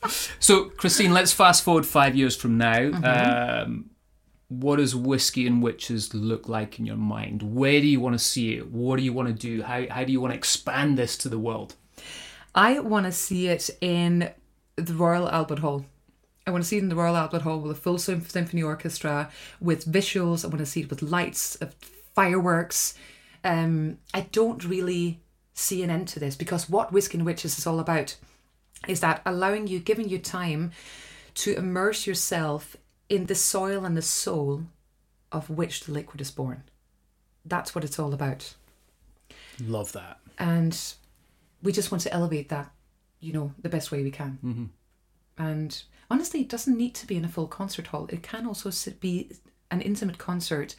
So, 0.09 0.67
Christine, 0.67 1.13
let's 1.13 1.33
fast 1.33 1.65
forward 1.65 1.87
five 1.87 2.17
years 2.17 2.37
from 2.37 2.59
now. 2.59 2.79
Mm-hmm. 2.79 3.63
Um, 3.65 3.91
what 4.49 4.77
does 4.77 4.95
whiskey 4.95 5.47
and 5.47 5.63
witches 5.63 6.15
look 6.15 6.49
like 6.49 6.79
in 6.79 6.87
your 6.87 6.97
mind? 6.97 7.43
Where 7.43 7.81
do 7.81 7.87
you 7.87 8.01
want 8.01 8.15
to 8.15 8.19
see 8.19 8.57
it? 8.57 8.71
What 8.71 8.97
do 8.97 9.03
you 9.03 9.13
want 9.13 9.29
to 9.29 9.35
do? 9.35 9.63
How 9.63 9.87
how 9.91 10.05
do 10.05 10.13
you 10.13 10.21
want 10.21 10.33
to 10.33 10.39
expand 10.39 10.97
this 10.97 11.17
to 11.19 11.29
the 11.29 11.39
world? 11.39 11.75
I 12.55 12.79
want 12.79 13.07
to 13.07 13.13
see 13.13 13.49
it 13.49 13.71
in 13.81 14.31
the 14.77 14.95
Royal 14.95 15.29
Albert 15.29 15.59
Hall. 15.59 15.85
I 16.47 16.53
want 16.53 16.63
to 16.63 16.69
see 16.69 16.77
it 16.77 16.83
in 16.83 16.89
the 16.89 16.97
Royal 16.97 17.17
Albert 17.17 17.43
Hall 17.43 17.59
with 17.59 17.77
a 17.77 17.81
full 17.81 17.99
symphony 17.99 18.63
orchestra, 18.63 19.31
with 19.61 19.85
visuals. 19.91 20.45
I 20.45 20.49
want 20.49 20.61
to 20.61 20.67
see 20.67 20.83
it 20.83 20.91
with 20.91 21.03
lights, 21.03 21.57
of 21.57 21.75
fireworks. 22.15 22.95
Um, 23.43 23.99
I 24.15 24.23
don't 24.33 24.65
really 24.65 25.21
see 25.55 25.83
an 25.83 25.91
end 25.91 26.07
to 26.09 26.21
this 26.21 26.37
because 26.37 26.69
what 26.69 26.93
Whiskey 26.93 27.19
and 27.19 27.27
Witches 27.27 27.59
is 27.59 27.67
all 27.67 27.81
about 27.81 28.17
is 28.87 29.01
that 29.01 29.23
allowing 29.27 29.67
you, 29.67 29.79
giving 29.79 30.09
you 30.09 30.19
time 30.19 30.73
to 31.35 31.57
immerse 31.57 32.07
yourself 32.07 32.77
in 33.09 33.27
the 33.27 33.35
soil 33.35 33.85
and 33.85 33.97
the 33.97 34.03
soul 34.03 34.65
of 35.33 35.51
which 35.51 35.85
the 35.85 35.93
liquid 35.93 36.21
is 36.21 36.31
born. 36.31 36.63
That's 37.45 37.75
what 37.75 37.85
it's 37.85 37.99
all 37.99 38.15
about. 38.15 38.55
Love 39.61 39.93
that. 39.93 40.19
And 40.39 40.79
we 41.63 41.73
just 41.73 41.91
want 41.91 42.03
to 42.03 42.13
elevate 42.13 42.49
that, 42.49 42.71
you 43.21 43.33
know, 43.33 43.53
the 43.61 43.69
best 43.69 43.91
way 43.91 44.03
we 44.03 44.11
can. 44.11 44.39
Mm-hmm. 44.45 44.65
And 45.39 45.83
honestly, 46.11 46.41
it 46.41 46.49
doesn't 46.49 46.77
need 46.77 46.95
to 46.97 47.07
be 47.07 47.17
in 47.17 47.25
a 47.25 47.29
full 47.29 47.47
concert 47.47 47.89
hall. 47.89 48.07
It 48.11 48.23
can 48.23 48.47
also 48.47 48.71
be 49.01 49.33
an 49.71 49.81
intimate 49.81 50.19
concert 50.19 50.75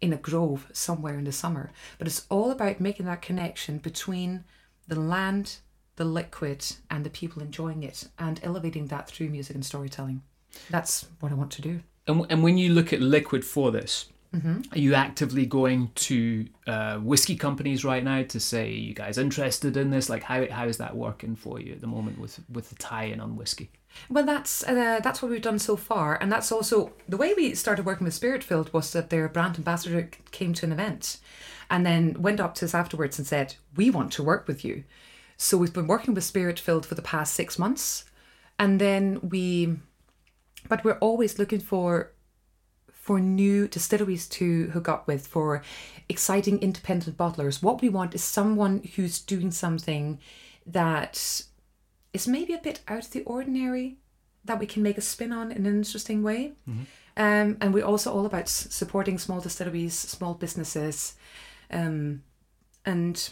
in 0.00 0.12
a 0.12 0.16
grove 0.16 0.66
somewhere 0.72 1.16
in 1.16 1.24
the 1.24 1.32
summer. 1.32 1.70
But 1.98 2.08
it's 2.08 2.26
all 2.28 2.50
about 2.50 2.80
making 2.80 3.06
that 3.06 3.22
connection 3.22 3.78
between 3.78 4.44
the 4.88 4.98
land, 4.98 5.58
the 5.96 6.04
liquid, 6.04 6.64
and 6.90 7.04
the 7.04 7.10
people 7.10 7.42
enjoying 7.42 7.82
it, 7.82 8.08
and 8.18 8.40
elevating 8.42 8.86
that 8.88 9.08
through 9.08 9.28
music 9.28 9.54
and 9.54 9.64
storytelling. 9.64 10.22
That's 10.70 11.06
what 11.20 11.32
I 11.32 11.34
want 11.34 11.50
to 11.52 11.62
do. 11.62 11.80
And, 12.06 12.26
and 12.30 12.42
when 12.42 12.58
you 12.58 12.72
look 12.72 12.92
at 12.92 13.00
liquid 13.00 13.44
for 13.44 13.70
this, 13.70 14.06
Mm-hmm. 14.34 14.62
are 14.72 14.78
you 14.78 14.94
actively 14.94 15.44
going 15.44 15.90
to 15.94 16.46
uh, 16.66 16.96
whiskey 17.00 17.36
companies 17.36 17.84
right 17.84 18.02
now 18.02 18.22
to 18.22 18.40
say, 18.40 18.64
"Are 18.68 18.70
you 18.88 18.94
guys 18.94 19.18
interested 19.18 19.76
in 19.76 19.90
this? 19.90 20.08
Like, 20.08 20.22
how 20.22 20.48
how 20.50 20.64
is 20.66 20.78
that 20.78 20.96
working 20.96 21.36
for 21.36 21.60
you 21.60 21.74
at 21.74 21.82
the 21.82 21.86
moment 21.86 22.18
with 22.18 22.40
with 22.50 22.70
the 22.70 22.76
tie-in 22.76 23.20
on 23.20 23.36
whiskey? 23.36 23.70
Well, 24.08 24.24
that's 24.24 24.66
uh, 24.66 25.00
that's 25.04 25.20
what 25.20 25.30
we've 25.30 25.42
done 25.42 25.58
so 25.58 25.76
far, 25.76 26.16
and 26.18 26.32
that's 26.32 26.50
also 26.50 26.92
the 27.06 27.18
way 27.18 27.34
we 27.34 27.54
started 27.54 27.84
working 27.84 28.06
with 28.06 28.18
Spiritfield 28.18 28.72
was 28.72 28.90
that 28.92 29.10
their 29.10 29.28
brand 29.28 29.56
ambassador 29.58 30.08
came 30.30 30.54
to 30.54 30.64
an 30.64 30.72
event, 30.72 31.18
and 31.68 31.84
then 31.84 32.16
went 32.22 32.40
up 32.40 32.54
to 32.54 32.64
us 32.64 32.74
afterwards 32.74 33.18
and 33.18 33.26
said, 33.28 33.56
"We 33.76 33.90
want 33.90 34.12
to 34.12 34.22
work 34.22 34.48
with 34.48 34.64
you." 34.64 34.84
So 35.42 35.58
we've 35.58 35.72
been 35.72 35.88
working 35.88 36.14
with 36.14 36.22
Spirit 36.22 36.60
Filled 36.60 36.86
for 36.86 36.94
the 36.94 37.02
past 37.02 37.34
six 37.34 37.58
months, 37.58 38.04
and 38.60 38.80
then 38.80 39.18
we, 39.28 39.74
but 40.68 40.84
we're 40.84 40.98
always 40.98 41.36
looking 41.36 41.58
for 41.58 42.12
for 42.92 43.18
new 43.18 43.66
distilleries 43.66 44.28
to 44.28 44.68
hook 44.68 44.88
up 44.88 45.08
with 45.08 45.26
for 45.26 45.60
exciting 46.08 46.60
independent 46.60 47.16
bottlers. 47.16 47.60
What 47.60 47.82
we 47.82 47.88
want 47.88 48.14
is 48.14 48.22
someone 48.22 48.88
who's 48.94 49.18
doing 49.18 49.50
something 49.50 50.20
that 50.64 51.42
is 52.12 52.28
maybe 52.28 52.54
a 52.54 52.58
bit 52.58 52.80
out 52.86 53.06
of 53.06 53.10
the 53.10 53.24
ordinary 53.24 53.98
that 54.44 54.60
we 54.60 54.66
can 54.66 54.84
make 54.84 54.96
a 54.96 55.00
spin 55.00 55.32
on 55.32 55.50
in 55.50 55.66
an 55.66 55.74
interesting 55.74 56.22
way. 56.22 56.52
Um, 57.16 57.56
and 57.60 57.74
we're 57.74 57.84
also 57.84 58.12
all 58.12 58.26
about 58.26 58.48
supporting 58.48 59.18
small 59.18 59.40
distilleries, 59.40 59.94
small 59.94 60.34
businesses, 60.34 61.16
um, 61.72 62.22
and 62.86 63.28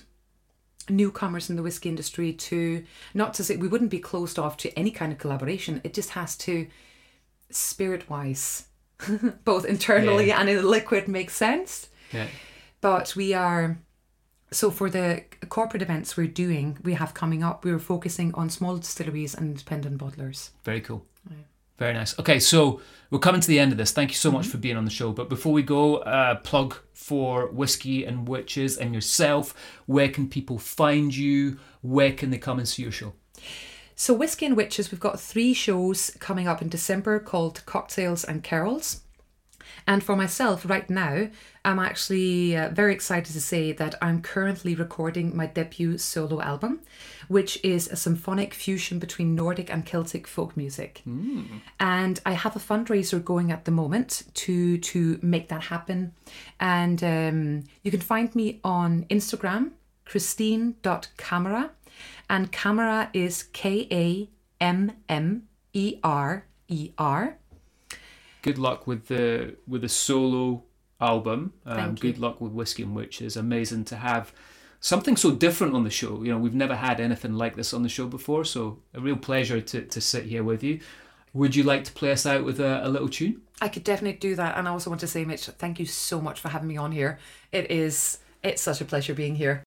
newcomers 0.90 1.48
in 1.50 1.56
the 1.56 1.62
whiskey 1.62 1.88
industry 1.88 2.32
to 2.32 2.84
not 3.14 3.34
to 3.34 3.44
say 3.44 3.56
we 3.56 3.68
wouldn't 3.68 3.90
be 3.90 3.98
closed 3.98 4.38
off 4.38 4.56
to 4.58 4.78
any 4.78 4.90
kind 4.90 5.12
of 5.12 5.18
collaboration. 5.18 5.80
It 5.84 5.94
just 5.94 6.10
has 6.10 6.36
to, 6.38 6.66
spirit 7.50 8.08
wise, 8.10 8.66
both 9.44 9.64
internally 9.64 10.28
Yeah. 10.28 10.40
and 10.40 10.48
in 10.48 10.56
the 10.56 10.62
liquid, 10.62 11.08
make 11.08 11.30
sense 11.30 11.88
Yeah. 12.12 12.26
but 12.80 13.14
we 13.16 13.32
are 13.34 13.78
so 14.52 14.70
for 14.70 14.90
the 14.90 15.24
corporate 15.48 15.80
events 15.82 16.16
we're 16.16 16.26
doing 16.26 16.76
we 16.82 16.94
have 16.94 17.14
coming 17.14 17.42
up 17.44 17.64
we're 17.64 17.78
focusing 17.78 18.34
on 18.34 18.50
small 18.50 18.76
distilleries 18.78 19.32
and 19.34 19.46
independent 19.46 19.96
bottlers 19.98 20.50
Very 20.64 20.80
cool. 20.80 21.04
Very 21.80 21.94
nice. 21.94 22.16
Okay, 22.18 22.38
so 22.38 22.82
we're 23.10 23.20
coming 23.20 23.40
to 23.40 23.48
the 23.48 23.58
end 23.58 23.72
of 23.72 23.78
this. 23.78 23.90
Thank 23.90 24.10
you 24.10 24.16
so 24.16 24.30
much 24.30 24.46
for 24.46 24.58
being 24.58 24.76
on 24.76 24.84
the 24.84 24.90
show. 24.90 25.12
But 25.12 25.30
before 25.30 25.52
we 25.52 25.62
go, 25.62 25.96
uh, 25.96 26.34
plug 26.36 26.76
for 26.92 27.46
Whiskey 27.46 28.04
and 28.04 28.28
Witches 28.28 28.76
and 28.76 28.94
yourself. 28.94 29.54
Where 29.86 30.10
can 30.10 30.28
people 30.28 30.58
find 30.58 31.16
you? 31.16 31.58
Where 31.80 32.12
can 32.12 32.28
they 32.28 32.36
come 32.36 32.58
and 32.58 32.68
see 32.68 32.82
your 32.82 32.92
show? 32.92 33.14
so 33.96 34.14
whiskey 34.14 34.46
and 34.46 34.56
witches 34.56 34.90
we've 34.90 34.98
got 34.98 35.20
three 35.20 35.52
shows 35.52 36.10
coming 36.20 36.48
up 36.48 36.62
in 36.62 36.70
december 36.70 37.18
called 37.20 37.62
cocktails 37.66 38.24
and 38.24 38.42
carols 38.42 39.02
and 39.86 40.02
for 40.02 40.16
myself 40.16 40.68
right 40.68 40.88
now 40.90 41.28
i'm 41.64 41.78
actually 41.78 42.56
uh, 42.56 42.68
very 42.70 42.92
excited 42.92 43.32
to 43.32 43.40
say 43.40 43.72
that 43.72 43.94
i'm 44.02 44.22
currently 44.22 44.74
recording 44.74 45.36
my 45.36 45.46
debut 45.46 45.98
solo 45.98 46.40
album 46.40 46.80
which 47.28 47.58
is 47.62 47.88
a 47.88 47.96
symphonic 47.96 48.54
fusion 48.54 48.98
between 48.98 49.34
nordic 49.34 49.72
and 49.72 49.86
celtic 49.86 50.26
folk 50.26 50.56
music 50.56 51.02
and 51.78 52.20
I 52.26 52.32
have 52.32 52.56
a 52.56 52.58
fundraiser 52.58 53.22
going 53.24 53.50
at 53.52 53.64
the 53.64 53.70
moment 53.70 54.22
to 54.34 54.78
to 54.78 55.18
make 55.22 55.48
that 55.48 55.64
happen. 55.64 56.12
And 56.58 57.02
um, 57.02 57.64
you 57.82 57.90
can 57.90 58.00
find 58.00 58.34
me 58.34 58.60
on 58.62 59.04
Instagram, 59.10 59.72
Christine.Kammerer, 60.04 61.70
and 62.28 62.52
Kammerer 62.52 63.08
is 63.12 63.44
K 63.44 63.88
A 63.90 64.28
M 64.60 64.92
M 65.08 65.48
E 65.72 65.98
R 66.02 66.46
E 66.68 66.90
R. 66.98 67.38
Good 68.42 68.58
luck 68.58 68.86
with 68.86 69.06
the 69.06 69.56
with 69.66 69.82
the 69.82 69.88
solo 69.88 70.64
album. 71.00 71.52
Um, 71.64 71.94
good 71.94 72.18
luck 72.18 72.40
with 72.40 72.52
Whiskey 72.52 72.82
and 72.82 72.94
Witches. 72.94 73.36
Amazing 73.36 73.84
to 73.86 73.96
have 73.96 74.32
something 74.80 75.16
so 75.16 75.30
different 75.30 75.74
on 75.74 75.84
the 75.84 75.90
show. 75.90 76.22
You 76.22 76.32
know, 76.32 76.38
we've 76.38 76.54
never 76.54 76.76
had 76.76 77.00
anything 77.00 77.34
like 77.34 77.56
this 77.56 77.72
on 77.72 77.82
the 77.82 77.88
show 77.88 78.06
before, 78.06 78.44
so 78.44 78.78
a 78.94 79.00
real 79.00 79.16
pleasure 79.16 79.60
to, 79.60 79.82
to 79.82 80.00
sit 80.00 80.24
here 80.24 80.42
with 80.42 80.62
you. 80.62 80.80
Would 81.32 81.54
you 81.54 81.62
like 81.62 81.84
to 81.84 81.92
play 81.92 82.12
us 82.12 82.26
out 82.26 82.44
with 82.44 82.60
a, 82.60 82.86
a 82.86 82.88
little 82.88 83.08
tune? 83.08 83.42
I 83.60 83.68
could 83.68 83.84
definitely 83.84 84.18
do 84.18 84.34
that. 84.34 84.56
And 84.56 84.66
I 84.66 84.70
also 84.70 84.90
want 84.90 85.00
to 85.00 85.06
say, 85.06 85.24
Mitch, 85.24 85.46
thank 85.46 85.78
you 85.78 85.86
so 85.86 86.20
much 86.20 86.40
for 86.40 86.48
having 86.48 86.68
me 86.68 86.76
on 86.76 86.92
here. 86.92 87.18
It 87.52 87.70
is 87.70 88.18
it's 88.42 88.62
such 88.62 88.80
a 88.80 88.84
pleasure 88.84 89.14
being 89.14 89.36
here. 89.36 89.62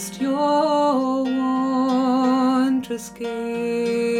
Rest 0.00 0.18
your 0.18 1.24
wondrous 1.24 3.10
gaze. 3.10 4.19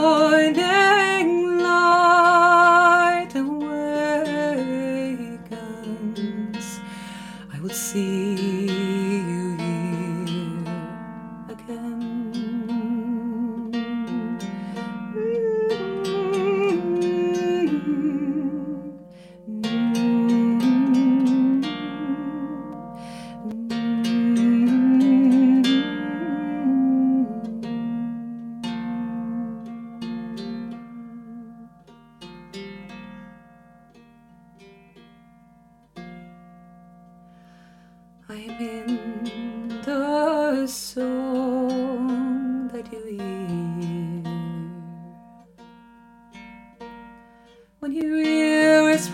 Morning 0.00 1.03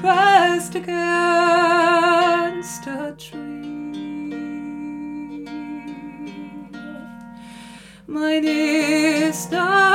pressed 0.01 0.75
against 0.75 0.97
a 2.87 3.15
tree. 3.19 3.39
Mine 8.07 8.45
is 8.45 9.47
the 9.49 9.90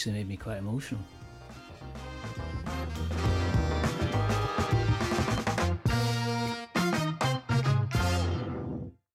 actually 0.00 0.16
made 0.16 0.28
me 0.28 0.36
quite 0.38 0.56
emotional. 0.56 1.02